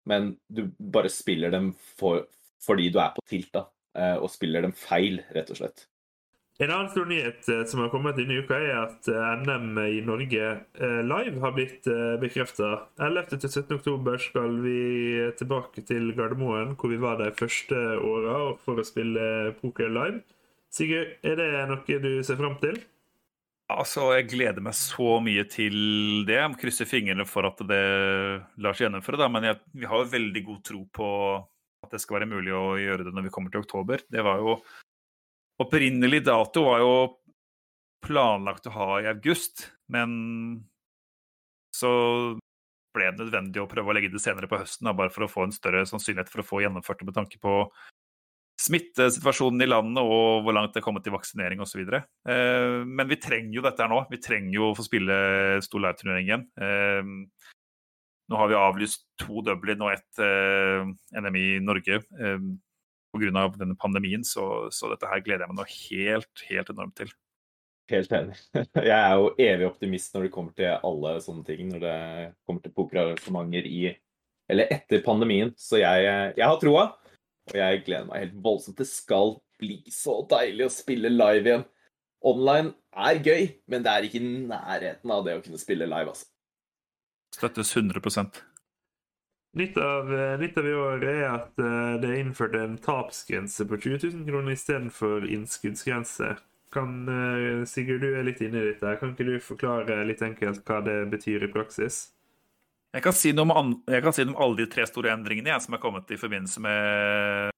men 0.09 0.35
du 0.49 0.69
bare 0.79 1.11
spiller 1.13 1.53
dem 1.55 1.73
for, 1.99 2.27
fordi 2.65 2.91
du 2.93 3.01
er 3.03 3.15
på 3.17 3.25
tilt, 3.29 3.51
da, 3.55 3.67
eh, 3.97 4.17
og 4.19 4.31
spiller 4.33 4.65
dem 4.65 4.75
feil, 4.77 5.23
rett 5.35 5.53
og 5.53 5.61
slett. 5.61 5.87
En 6.63 6.71
annen 6.71 6.87
stor 6.93 7.09
nyhet 7.11 7.49
eh, 7.51 7.65
som 7.67 7.81
har 7.83 7.91
kommet 7.91 8.19
denne 8.21 8.37
uka, 8.45 8.61
er 8.63 8.77
at 8.85 9.09
eh, 9.11 9.33
NM 9.43 9.81
i 9.89 9.99
Norge 10.07 10.53
live 11.09 11.43
har 11.43 11.57
blitt 11.57 11.89
bekrefta. 12.23 12.87
11. 13.03 13.41
til 13.43 13.51
17. 13.51 13.75
oktober 13.81 14.21
skal 14.23 14.61
vi 14.63 14.79
tilbake 15.41 15.83
til 15.89 16.13
Gardermoen, 16.15 16.77
hvor 16.79 16.93
vi 16.93 17.01
var 17.03 17.19
de 17.19 17.33
første 17.35 17.81
åra 17.99 18.39
for 18.63 18.79
å 18.79 18.87
spille 18.87 19.55
poker 19.61 19.91
live. 19.91 20.23
Sigurd, 20.75 21.17
er 21.23 21.39
det 21.39 21.51
noe 21.71 22.03
du 22.03 22.13
ser 22.27 22.39
fram 22.39 22.59
til? 22.63 22.81
Altså, 23.73 24.11
Jeg 24.19 24.29
gleder 24.29 24.61
meg 24.61 24.77
så 24.77 25.19
mye 25.25 25.45
til 25.49 26.27
det. 26.29 26.37
Jeg 26.37 26.61
krysser 26.61 26.89
fingrene 26.89 27.25
for 27.25 27.49
at 27.49 27.63
det 27.65 27.85
lar 28.61 28.77
seg 28.77 28.89
gjennomføre. 28.89 29.23
Da. 29.23 29.29
Men 29.33 29.49
jeg, 29.49 29.61
vi 29.73 29.89
har 29.89 30.11
veldig 30.13 30.43
god 30.45 30.63
tro 30.69 30.83
på 30.93 31.11
at 31.85 31.93
det 31.93 32.01
skal 32.03 32.21
være 32.21 32.31
mulig 32.31 32.53
å 32.57 32.77
gjøre 32.81 33.07
det 33.07 33.15
når 33.17 33.29
vi 33.29 33.33
kommer 33.33 33.53
til 33.53 33.65
oktober. 33.65 34.05
Det 34.11 34.25
var 34.25 34.43
jo 34.43 34.59
Opprinnelig 35.63 36.25
dato 36.27 36.65
var 36.67 36.81
jo 36.83 36.95
planlagt 38.03 38.65
å 38.67 38.73
ha 38.75 38.89
i 38.99 39.07
august, 39.07 39.69
men 39.87 40.11
så 41.71 41.91
ble 42.95 43.07
det 43.13 43.21
nødvendig 43.21 43.63
å 43.63 43.69
prøve 43.71 43.93
å 43.93 43.95
legge 43.95 44.11
det 44.11 44.23
senere 44.23 44.49
på 44.51 44.59
høsten, 44.59 44.89
da, 44.89 44.95
bare 44.99 45.13
for 45.15 45.27
å 45.27 45.31
få 45.31 45.47
en 45.47 45.55
større 45.55 45.85
sannsynlighet 45.87 46.33
for 46.33 46.43
å 46.43 46.47
få 46.49 46.65
gjennomført 46.65 46.99
det 46.99 47.07
med 47.07 47.17
tanke 47.21 47.39
på 47.43 47.55
smittesituasjonen 48.65 49.65
i 49.65 49.69
landet 49.69 50.01
og 50.03 50.45
hvor 50.45 50.57
langt 50.57 50.75
det 50.75 50.81
er 50.81 50.87
kommet 50.87 51.05
til 51.05 51.15
vaksinering 51.15 51.63
osv. 51.65 51.83
Eh, 51.85 52.77
men 52.85 53.11
vi 53.11 53.21
trenger 53.21 53.59
jo 53.59 53.65
dette 53.65 53.85
her 53.85 53.91
nå. 53.93 54.05
Vi 54.11 54.21
trenger 54.23 54.55
jo 54.57 54.71
å 54.71 54.77
få 54.79 54.87
spille 54.87 55.17
stor 55.65 55.85
live-turnering 55.85 56.29
igjen. 56.29 56.47
Eh, 56.57 57.51
nå 58.33 58.41
har 58.41 58.49
vi 58.49 58.57
avlyst 58.57 59.05
to 59.21 59.43
Dublin 59.45 59.85
og 59.85 59.93
ett 59.93 60.23
eh, 60.23 60.87
NMI 61.21 61.45
Norge 61.65 62.01
pga. 62.09 63.45
denne 63.59 63.77
pandemien, 63.79 64.25
så, 64.27 64.71
så, 64.75 64.89
dette 64.91 65.11
her 65.11 65.21
gleder 65.23 65.45
jeg 65.45 65.53
meg 65.53 65.61
nå 65.61 65.69
helt, 65.75 66.47
helt 66.49 66.73
enormt 66.73 66.97
til. 67.03 67.13
Helt 67.93 68.13
enig. 68.17 68.39
Jeg 68.81 68.97
er 68.97 69.19
jo 69.21 69.27
evig 69.45 69.67
optimist 69.69 70.15
når 70.15 70.25
det 70.25 70.33
kommer 70.33 70.55
til 70.57 70.71
alle 70.73 71.19
sånne 71.21 71.45
ting. 71.45 71.69
Når 71.69 71.83
det 71.83 71.99
kommer 72.49 72.65
til 72.65 72.73
pokerarrangementer 72.73 73.69
i 73.69 73.83
eller 74.49 74.73
etter 74.73 75.03
pandemien. 75.05 75.53
Så 75.61 75.81
jeg, 75.81 76.09
jeg 76.37 76.49
har 76.49 76.59
troa. 76.61 76.87
Og 77.51 77.59
jeg 77.59 77.83
gleder 77.85 78.09
meg 78.09 78.25
helt 78.25 78.39
voldsomt. 78.45 78.79
Det 78.79 78.89
skal 78.89 79.37
bli 79.61 79.83
så 79.93 80.21
deilig 80.31 80.67
å 80.67 80.73
spille 80.73 81.13
live 81.13 81.51
igjen. 81.51 81.67
Online 82.25 82.73
er 82.97 83.21
gøy, 83.21 83.51
men 83.69 83.85
det 83.85 83.93
er 83.93 84.07
ikke 84.07 84.23
i 84.23 84.33
nærheten 84.49 85.13
av 85.13 85.27
det 85.27 85.37
å 85.37 85.43
kunne 85.45 85.61
spille 85.61 85.89
live, 85.89 86.15
altså. 86.15 86.31
Støttes 87.35 87.75
100 87.77 88.01
Litt 89.55 89.77
av, 89.79 90.09
litt 90.11 90.41
nytt 90.41 90.57
av 90.59 90.67
i 90.67 90.75
år 90.75 91.05
er 91.07 91.25
at 91.29 91.61
eh, 91.63 91.93
det 92.03 92.09
er 92.11 92.21
innført 92.23 92.57
en 92.59 92.75
tapsgrense 92.83 93.67
på 93.71 93.79
20 93.79 94.01
000 94.09 94.25
kroner 94.27 94.57
istedenfor 94.57 95.29
innskuddsgrense. 95.31 96.33
Kan, 96.75 96.97
eh, 97.07 97.63
Sigurd, 97.71 98.03
du 98.03 98.17
er 98.19 98.27
litt 98.27 98.43
inne 98.43 98.63
i 98.63 98.73
dette. 98.73 98.97
Kan 98.99 99.13
ikke 99.15 99.29
du 99.29 99.37
forklare 99.43 100.01
litt 100.09 100.25
enkelt 100.27 100.65
hva 100.67 100.81
det 100.87 100.97
betyr 101.13 101.47
i 101.47 101.53
praksis? 101.55 102.14
Jeg 102.95 103.03
kan 103.03 103.17
si 103.17 103.33
noe 103.35 103.57
om, 103.59 103.73
si 104.15 104.23
noe 104.23 104.37
om 104.37 104.43
alle 104.45 104.61
de 104.63 104.69
tre 104.71 104.85
store 104.87 105.11
endringene 105.15 105.51
jeg, 105.51 105.65
som 105.65 105.75
er 105.75 105.83
kommet 105.83 106.13
i 106.15 106.19
forbindelse 106.21 106.63
med 106.63 107.51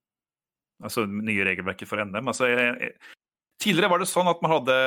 altså, 0.80 1.04
nye 1.04 1.44
regelverket 1.44 1.90
for 1.90 2.00
NM. 2.00 2.32
Altså, 2.32 2.48
jeg, 2.48 2.72
jeg, 2.80 3.18
tidligere 3.60 3.92
var 3.92 4.00
det 4.00 4.08
sånn 4.08 4.30
at 4.32 4.40
man 4.44 4.54
hadde 4.56 4.78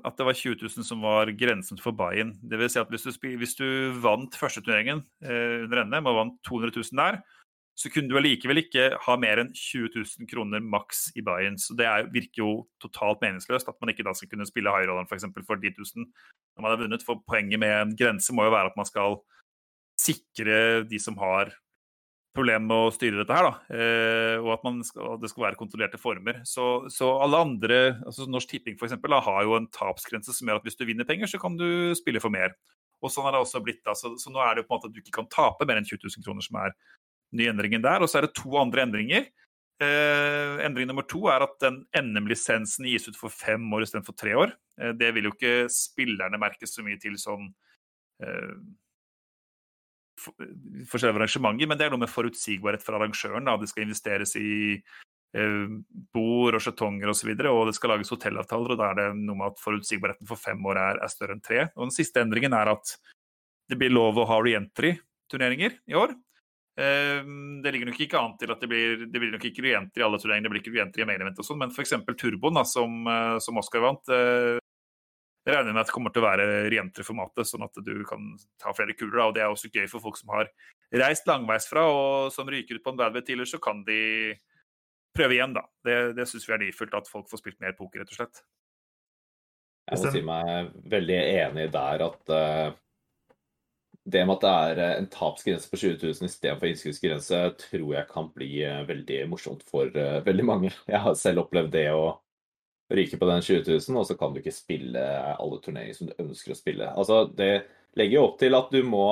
at 0.00 0.16
det 0.16 0.24
var 0.24 0.36
20 0.38 0.56
000 0.64 0.86
som 0.88 1.04
var 1.04 1.28
grensen 1.36 1.76
for 1.80 1.92
buy-in. 1.92 2.32
Vil 2.48 2.70
si 2.72 2.80
at 2.80 2.88
hvis 2.88 3.04
du, 3.04 3.28
hvis 3.36 3.56
du 3.58 3.66
vant 4.00 4.32
førsteturneringen 4.40 5.02
eh, 5.20 5.66
under 5.66 5.84
NM 5.84 6.08
og 6.08 6.16
vant 6.16 6.38
200 6.48 6.72
000 6.78 6.96
der, 7.02 7.20
så 7.76 7.88
kunne 7.92 8.08
du 8.08 8.16
allikevel 8.16 8.60
ikke 8.62 8.86
ha 9.00 9.16
mer 9.20 9.40
enn 9.40 9.52
20 9.56 9.92
000 9.92 10.28
kroner 10.28 10.64
maks 10.64 11.10
i 11.16 11.24
buy-in. 11.24 11.58
Så 11.60 11.76
det 11.76 11.84
er, 11.88 12.08
virker 12.12 12.44
jo 12.44 12.50
totalt 12.80 13.20
meningsløst 13.24 13.68
at 13.68 13.76
man 13.80 13.92
ikke 13.92 14.04
da 14.08 14.16
skal 14.16 14.32
kunne 14.32 14.48
spille 14.48 14.72
high 14.72 14.88
rolleren. 14.88 15.08
For, 15.08 15.44
for 15.44 15.60
10 15.60 15.76
000 15.76 16.08
når 16.08 16.64
man 16.64 16.72
har 16.72 16.80
vunnet. 16.80 17.04
For 17.04 17.20
poenget 17.28 17.60
med 17.60 17.76
en 17.76 17.94
grense 17.96 18.32
må 18.32 18.48
jo 18.48 18.56
være 18.56 18.72
at 18.72 18.80
man 18.80 18.88
skal 18.88 19.20
sikre 20.02 20.56
de 20.88 21.00
som 21.02 21.18
har 21.22 21.52
problemer 22.32 22.64
med 22.64 22.86
å 22.88 22.92
styre 22.94 23.20
dette 23.20 23.36
her, 23.36 23.44
da. 23.44 23.76
Eh, 23.76 24.36
og 24.40 24.54
at 24.54 24.64
skal, 24.88 25.16
det 25.20 25.28
skal 25.28 25.46
være 25.46 25.58
kontrollerte 25.60 26.00
former. 26.00 26.40
Så, 26.48 26.88
så 26.92 27.10
alle 27.20 27.42
andre, 27.44 27.80
altså 28.06 28.26
Norsk 28.30 28.54
Tipping 28.54 28.78
f.eks., 28.78 28.96
har 28.96 29.42
jo 29.44 29.58
en 29.58 29.68
tapsgrense 29.72 30.32
som 30.32 30.48
gjør 30.48 30.62
at 30.62 30.68
hvis 30.68 30.80
du 30.80 30.86
vinner 30.88 31.08
penger, 31.08 31.28
så 31.28 31.40
kan 31.42 31.58
du 31.60 31.92
spille 31.98 32.22
for 32.24 32.32
mer. 32.32 32.56
Og 33.02 33.12
sånn 33.12 33.28
er 33.28 33.36
det 33.36 33.44
også 33.44 33.60
blitt. 33.64 33.82
Altså, 33.90 34.14
så 34.20 34.32
nå 34.32 34.40
er 34.40 34.54
det 34.54 34.62
jo 34.62 34.70
på 34.70 34.74
en 34.74 34.80
måte 34.80 34.90
at 34.90 34.96
du 34.96 35.02
ikke 35.02 35.16
kan 35.18 35.30
tape 35.32 35.68
mer 35.68 35.80
enn 35.80 35.88
20 35.88 36.06
000 36.06 36.24
kroner, 36.24 36.46
som 36.46 36.60
er 36.62 36.76
ny 37.36 37.48
endringen 37.50 37.84
der. 37.84 38.04
Og 38.04 38.10
så 38.10 38.20
er 38.20 38.28
det 38.28 38.36
to 38.38 38.54
andre 38.60 38.86
endringer. 38.86 39.28
Eh, 39.82 40.62
endring 40.64 40.88
nummer 40.88 41.04
to 41.08 41.26
er 41.32 41.44
at 41.44 41.56
den 41.62 41.82
NM-lisensen 41.98 42.86
gis 42.86 43.08
ut 43.10 43.18
for 43.18 43.34
fem 43.34 43.64
år 43.74 43.84
istedenfor 43.86 44.16
tre 44.16 44.36
år. 44.38 44.54
Eh, 44.78 44.94
det 44.96 45.10
vil 45.16 45.28
jo 45.28 45.34
ikke 45.34 45.66
spillerne 45.72 46.40
merke 46.40 46.68
så 46.70 46.84
mye 46.86 47.00
til 47.02 47.18
sånn 47.20 47.48
eh, 48.22 48.54
forskjellige 50.22 51.18
arrangementer, 51.18 51.68
men 51.70 51.78
det 51.78 51.86
er 51.86 51.94
noe 51.94 52.02
med 52.02 52.12
forutsigbarhet 52.12 52.84
for 52.84 52.98
arrangøren. 52.98 53.48
Da. 53.48 53.56
Det 53.60 53.70
skal 53.70 53.86
investeres 53.86 54.34
i 54.40 54.52
eh, 54.78 55.68
bord 56.14 56.58
og 56.58 56.64
skjetonger 56.64 57.10
osv., 57.10 57.14
og, 57.14 57.20
så 57.20 57.30
videre, 57.30 57.54
og 57.54 57.70
det 57.70 57.76
skal 57.78 57.94
lages 57.94 58.12
hotellavtaler. 58.14 58.74
og 58.74 58.82
Da 58.82 58.90
er 58.90 59.00
det 59.00 59.08
noe 59.20 59.38
med 59.38 59.52
at 59.52 59.62
forutsigbarheten 59.62 60.28
for 60.28 60.40
fem 60.40 60.60
år 60.70 60.80
er, 60.80 61.02
er, 61.02 61.12
større 61.12 61.38
enn 61.38 61.44
tre. 61.44 61.66
Og 61.76 61.88
Den 61.88 61.96
siste 61.96 62.24
endringen 62.24 62.56
er 62.56 62.74
at 62.74 62.96
det 63.70 63.78
blir 63.80 63.94
lov 63.94 64.20
å 64.20 64.28
ha 64.28 64.40
reentry-turneringer 64.42 65.80
i 65.90 65.98
år. 65.98 66.14
Eh, 66.80 67.20
det 67.64 67.74
ligger 67.74 67.90
nok 67.90 68.00
ikke 68.00 68.20
an 68.20 68.36
til 68.40 68.52
at 68.54 68.62
det 68.62 68.70
blir, 68.70 69.04
det 69.04 69.20
blir 69.20 69.34
nok 69.34 69.44
ikke 69.44 69.64
reentry 69.66 70.00
i 70.00 70.06
alle 70.06 70.20
turneringer, 70.20 70.48
det 70.48 70.54
blir 70.54 70.64
ikke 70.64 70.76
reentry 70.78 71.04
i 71.04 71.08
main 71.08 71.20
event 71.20 71.40
og 71.42 71.44
sånn, 71.44 71.60
men 71.60 71.72
f.eks. 71.74 71.98
Turboen, 72.16 72.56
da, 72.56 72.64
som, 72.68 73.02
eh, 73.12 73.36
som 73.44 73.60
Oscar 73.60 73.84
vant, 73.84 74.12
eh, 74.14 74.61
jeg 75.42 75.56
regner 75.56 75.74
med 75.74 75.82
at 75.82 75.88
det 75.90 75.94
kommer 75.96 76.12
til 76.14 76.22
å 76.22 76.28
være 76.28 76.46
rentere 76.70 77.06
formatet, 77.06 77.48
sånn 77.48 77.64
at 77.66 77.78
du 77.82 77.92
kan 78.06 78.32
ta 78.62 78.70
flere 78.76 78.94
kuler. 78.94 79.16
Da. 79.18 79.26
Og 79.26 79.34
det 79.34 79.42
er 79.42 79.50
også 79.50 79.72
gøy 79.74 79.88
for 79.90 80.04
folk 80.04 80.20
som 80.20 80.30
har 80.36 80.50
reist 81.02 81.26
langveisfra 81.26 81.82
og 81.90 82.30
som 82.34 82.50
ryker 82.50 82.78
ut 82.78 82.84
på 82.84 82.92
en 82.94 83.00
badway 83.00 83.24
tidligere, 83.26 83.50
så 83.50 83.62
kan 83.62 83.82
de 83.86 84.00
prøve 85.16 85.36
igjen, 85.36 85.56
da. 85.56 85.64
Det, 85.84 85.96
det 86.16 86.28
syns 86.30 86.46
vi 86.46 86.54
er 86.54 86.60
verdifullt 86.60 86.94
at 87.00 87.10
folk 87.10 87.26
får 87.30 87.42
spilt 87.42 87.58
mer 87.64 87.74
poker, 87.78 88.04
rett 88.04 88.14
og 88.14 88.20
slett. 88.20 88.44
Jeg 89.90 89.98
må 89.98 90.14
si 90.14 90.22
meg 90.24 90.70
veldig 90.92 91.18
enig 91.18 91.66
der 91.74 92.04
at 92.06 92.32
uh, 92.32 92.78
det 94.14 94.22
med 94.26 94.36
at 94.38 94.44
det 94.44 94.52
er 94.52 94.80
eh, 94.82 94.96
en 94.98 95.08
tapsgrense 95.10 95.70
på 95.70 95.78
20 95.78 95.98
000 96.02 96.28
istedenfor 96.28 96.70
innskuddsgrense, 96.70 97.40
tror 97.60 97.92
jeg 97.94 98.08
kan 98.10 98.30
bli 98.34 98.50
uh, 98.66 98.82
veldig 98.88 99.18
morsomt 99.30 99.62
for 99.68 99.90
uh, 99.94 100.22
veldig 100.26 100.46
mange. 100.46 100.72
Jeg 100.90 101.02
har 101.02 101.18
selv 101.18 101.44
opplevd 101.44 101.74
det 101.74 101.88
å 101.94 102.12
ryker 102.92 103.20
på 103.20 103.28
den 103.28 103.42
20 103.42 103.62
000, 103.68 103.96
og 104.00 104.06
så 104.08 104.16
kan 104.18 104.34
du 104.34 104.40
ikke 104.42 104.54
spille 104.54 105.02
alle 105.32 105.60
turneringer 105.64 105.96
som 105.96 106.10
du 106.10 106.18
ønsker 106.20 106.54
å 106.54 106.58
spille. 106.58 106.90
Altså, 106.92 107.24
Det 107.26 107.52
legger 107.98 108.18
jo 108.18 108.26
opp 108.26 108.38
til 108.40 108.56
at 108.56 108.72
du 108.72 108.82
må 108.86 109.06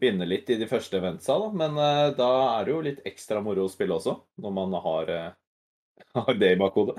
vinne 0.00 0.26
litt 0.26 0.50
i 0.50 0.58
de 0.60 0.68
første 0.68 0.98
eventsa, 0.98 1.36
da, 1.38 1.48
men 1.52 1.78
uh, 1.78 2.10
da 2.16 2.30
er 2.56 2.66
det 2.66 2.72
jo 2.72 2.84
litt 2.84 3.00
ekstra 3.08 3.42
moro 3.44 3.66
å 3.66 3.72
spille 3.72 3.96
også, 3.96 4.16
når 4.40 4.54
man 4.56 4.76
har, 4.86 5.10
uh, 5.12 6.04
har 6.26 6.38
det 6.40 6.54
i 6.54 6.60
bakhodet. 6.60 6.96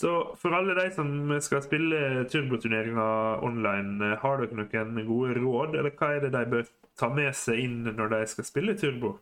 Så 0.00 0.10
for 0.40 0.54
alle 0.56 0.76
de 0.78 0.86
som 0.94 1.10
skal 1.44 1.64
spille 1.64 2.24
turboturneringer 2.30 3.42
online, 3.44 4.14
har 4.22 4.40
dere 4.40 4.56
noen 4.56 5.02
gode 5.04 5.34
råd, 5.36 5.74
eller 5.76 5.92
hva 5.98 6.14
er 6.14 6.24
det 6.24 6.30
de 6.36 6.44
bør 6.54 6.70
ta 7.00 7.10
med 7.12 7.34
seg 7.36 7.60
inn 7.66 7.82
når 7.88 8.14
de 8.14 8.20
skal 8.30 8.46
spille 8.48 8.76
turbo? 8.80 9.16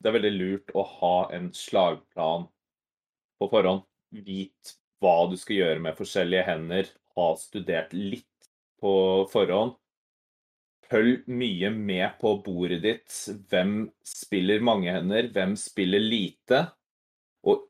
Det 0.00 0.08
er 0.08 0.16
veldig 0.16 0.32
lurt 0.36 0.72
å 0.76 0.84
ha 1.00 1.16
en 1.36 1.50
slagplan 1.56 2.46
på 3.40 3.48
forhånd. 3.52 3.84
Vit 4.24 4.76
hva 5.02 5.16
du 5.30 5.36
skal 5.40 5.60
gjøre 5.60 5.82
med 5.84 5.98
forskjellige 5.98 6.46
hender, 6.46 6.88
ha 7.16 7.26
studert 7.40 7.92
litt 7.96 8.50
på 8.82 8.92
forhånd. 9.32 9.76
Følg 10.86 11.24
mye 11.26 11.72
med 11.74 12.18
på 12.20 12.36
bordet 12.46 12.78
ditt. 12.84 13.14
Hvem 13.50 13.88
spiller 14.06 14.62
mange 14.64 14.92
hender, 14.94 15.30
hvem 15.34 15.56
spiller 15.58 16.02
lite? 16.02 16.62
Og 17.46 17.66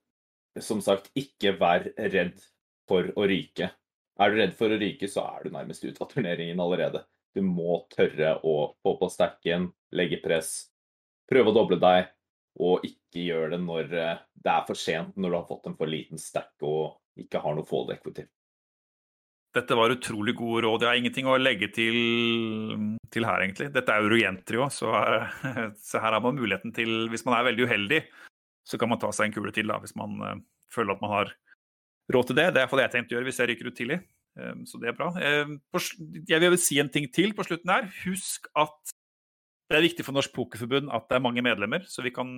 som 0.60 0.82
sagt, 0.84 1.08
ikke 1.16 1.54
vær 1.60 1.88
redd 1.96 2.36
for 2.88 3.08
å 3.16 3.26
ryke. 3.28 3.70
Er 4.16 4.32
du 4.32 4.38
redd 4.40 4.54
for 4.56 4.72
å 4.72 4.80
ryke, 4.80 5.08
så 5.08 5.24
er 5.28 5.44
du 5.44 5.54
nærmest 5.54 5.84
ute 5.84 6.00
av 6.02 6.10
turneringen 6.12 6.60
allerede. 6.62 7.04
Du 7.36 7.42
må 7.44 7.82
tørre 7.92 8.36
å 8.44 8.56
få 8.80 8.94
på 9.00 9.08
stacken, 9.12 9.70
legge 9.96 10.20
press, 10.22 10.70
prøve 11.28 11.52
å 11.52 11.56
doble 11.56 11.80
deg, 11.80 12.12
og 12.64 12.84
ikke 12.88 13.26
gjør 13.26 13.52
det 13.52 13.58
når 13.64 13.92
eh, 13.92 14.22
det 14.32 14.52
er 14.52 14.64
for 14.68 14.80
sent, 14.80 15.16
når 15.20 15.32
du 15.32 15.36
har 15.36 15.48
fått 15.50 15.68
en 15.68 15.76
for 15.76 15.92
liten 15.92 16.20
stack 16.20 16.54
og 16.64 16.96
ikke 17.20 17.40
har 17.42 17.56
noe 17.56 17.66
fold 17.66 17.92
equity. 17.94 18.26
Dette 19.56 19.76
var 19.78 19.94
utrolig 19.94 20.34
gode 20.36 20.66
råd. 20.66 20.84
Jeg 20.84 20.90
har 20.90 20.98
ingenting 21.00 21.28
å 21.30 21.38
legge 21.40 21.70
til, 21.72 21.96
til 23.12 23.24
her, 23.24 23.44
egentlig. 23.44 23.70
Dette 23.72 23.94
er 23.94 24.04
Eurogentry 24.04 24.60
òg, 24.60 24.68
så, 24.74 24.90
så, 25.88 26.00
her 26.02 26.12
har 26.12 26.20
man 26.24 26.36
muligheten 26.36 26.74
til 26.76 27.08
Hvis 27.12 27.24
man 27.28 27.38
er 27.38 27.46
veldig 27.48 27.64
uheldig, 27.64 28.02
så 28.68 28.80
kan 28.80 28.92
man 28.92 29.00
ta 29.00 29.12
seg 29.16 29.30
en 29.30 29.36
kule 29.36 29.54
til 29.56 29.70
da, 29.70 29.78
hvis 29.80 29.96
man 29.96 30.20
uh, 30.20 30.34
føler 30.72 30.96
at 30.96 31.02
man 31.04 31.14
har 31.14 31.32
råd 32.12 32.28
til 32.28 32.38
det. 32.38 32.50
Det 32.50 32.60
er 32.60 32.66
iallfall 32.66 32.82
det 32.82 32.88
jeg 32.88 32.94
tenkte 32.98 33.14
å 33.14 33.18
gjøre 33.18 33.30
hvis 33.30 33.40
jeg 33.40 33.50
ryker 33.52 33.70
ut 33.70 33.78
tidlig. 33.78 34.00
Um, 34.36 34.66
så 34.68 34.82
det 34.82 34.90
er 34.90 34.98
bra. 34.98 35.08
Um, 35.16 35.56
jeg 36.28 36.42
vil 36.44 36.60
si 36.60 36.80
en 36.82 36.92
ting 36.92 37.08
til 37.14 37.32
på 37.36 37.46
slutten 37.48 37.72
her. 37.72 37.88
Husk 38.04 38.50
at 38.58 38.96
det 39.70 39.78
er 39.78 39.86
viktig 39.88 40.04
for 40.06 40.14
Norsk 40.14 40.34
Pokerforbund 40.36 40.92
at 40.94 41.08
det 41.08 41.16
er 41.16 41.24
mange 41.24 41.42
medlemmer, 41.42 41.86
så 41.90 42.04
vi 42.04 42.12
kan 42.14 42.28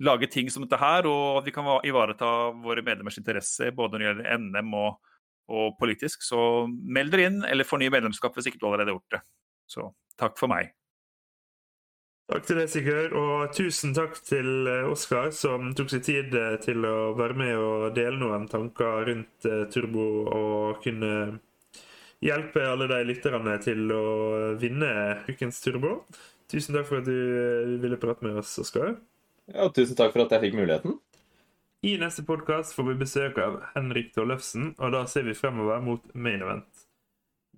lage 0.00 0.28
ting 0.32 0.48
som 0.50 0.64
dette 0.64 0.80
her, 0.80 1.06
og 1.06 1.40
at 1.40 1.48
vi 1.48 1.54
kan 1.54 1.68
ivareta 1.84 2.28
våre 2.64 2.84
medlemmers 2.84 3.18
interesse 3.20 3.68
både 3.76 3.98
når 3.98 4.02
det 4.02 4.08
gjelder 4.08 4.44
NM 4.46 4.78
og 4.80 5.00
og 5.52 5.78
politisk. 5.80 6.22
Så 6.24 6.38
meld 6.68 7.12
dere 7.12 7.28
inn, 7.30 7.42
eller 7.48 7.68
forny 7.68 7.90
medlemskap 7.92 8.36
hvis 8.36 8.50
ikke 8.50 8.62
du 8.62 8.68
allerede 8.68 8.92
har 8.92 8.98
gjort 8.98 9.16
det. 9.16 9.22
Så 9.70 9.90
takk 10.20 10.38
for 10.40 10.52
meg. 10.52 10.72
Takk 12.32 12.46
til 12.48 12.60
deg, 12.62 12.68
Sigurd, 12.70 13.14
og 13.18 13.52
tusen 13.52 13.92
takk 13.96 14.14
til 14.24 14.68
eh, 14.70 14.88
Oskar, 14.88 15.32
som 15.36 15.72
tok 15.76 15.90
seg 15.92 16.04
tid 16.06 16.36
eh, 16.38 16.54
til 16.62 16.86
å 16.88 17.12
være 17.18 17.36
med 17.36 17.54
og 17.58 17.96
dele 17.96 18.16
noen 18.20 18.46
tanker 18.48 19.08
rundt 19.10 19.48
eh, 19.50 19.64
Turbo 19.72 20.06
og 20.30 20.78
kunne 20.84 21.42
hjelpe 22.22 22.62
alle 22.62 22.86
de 22.88 23.00
lytterne 23.10 23.58
til 23.60 23.90
å 23.92 24.04
vinne 24.62 24.92
ukens 25.28 25.60
Turbo. 25.64 25.98
Tusen 26.48 26.78
takk 26.78 26.88
for 26.88 27.02
at 27.02 27.10
du 27.10 27.76
ville 27.82 28.00
prate 28.00 28.24
med 28.24 28.38
oss, 28.40 28.54
Oskar. 28.62 28.94
Ja, 29.52 29.68
tusen 29.68 29.96
takk 29.98 30.14
for 30.14 30.24
at 30.24 30.32
jeg 30.32 30.46
fikk 30.46 30.54
muligheten. 30.56 30.96
I 31.84 31.96
neste 32.00 32.22
podkast 32.24 32.72
får 32.76 32.86
vi 32.88 33.00
besøk 33.02 33.38
av 33.42 33.58
Henrik 33.74 34.12
Tollefsen, 34.14 34.70
og 34.78 34.94
da 34.94 35.02
ser 35.10 35.26
vi 35.26 35.34
fremover 35.36 35.82
mot 35.84 36.04
main 36.14 36.40
event. 36.40 36.86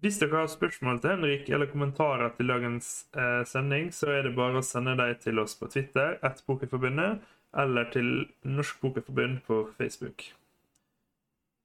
Hvis 0.03 0.19
dere 0.21 0.41
har 0.41 0.51
spørsmål 0.51 0.99
til 1.01 1.13
Henrik 1.15 1.47
eller 1.53 1.71
kommentarer 1.71 2.33
til 2.35 2.51
dagens 2.51 2.89
eh, 3.15 3.45
sending, 3.47 3.93
så 3.95 4.11
er 4.11 4.27
det 4.27 4.35
bare 4.37 4.59
å 4.59 4.67
sende 4.67 4.97
dem 4.99 5.15
til 5.23 5.39
oss 5.41 5.55
på 5.61 5.69
Twitter, 5.71 6.19
ett 6.27 6.43
Pokerforbundet, 6.49 7.23
eller 7.63 7.87
til 7.95 8.11
Norsk 8.43 8.81
Pokerforbund 8.83 9.45
på 9.47 9.63
Facebook. 9.79 10.27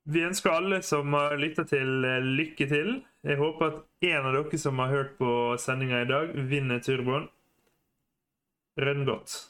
Vi 0.09 0.23
ønsker 0.27 0.53
alle 0.53 0.83
som 0.85 1.13
har 1.17 1.39
lytta 1.41 1.65
til, 1.67 2.05
eh, 2.05 2.21
lykke 2.21 2.67
til. 2.69 2.99
Jeg 3.25 3.41
håper 3.41 3.71
at 3.71 4.11
en 4.13 4.29
av 4.29 4.37
dere 4.37 4.61
som 4.61 4.77
har 4.79 4.93
hørt 4.93 5.17
på 5.17 5.31
sendinga 5.57 6.03
i 6.03 6.11
dag, 6.11 6.35
vinner 6.53 6.79
turboen. 6.85 7.31
Rønn 8.77 9.07
godt. 9.09 9.49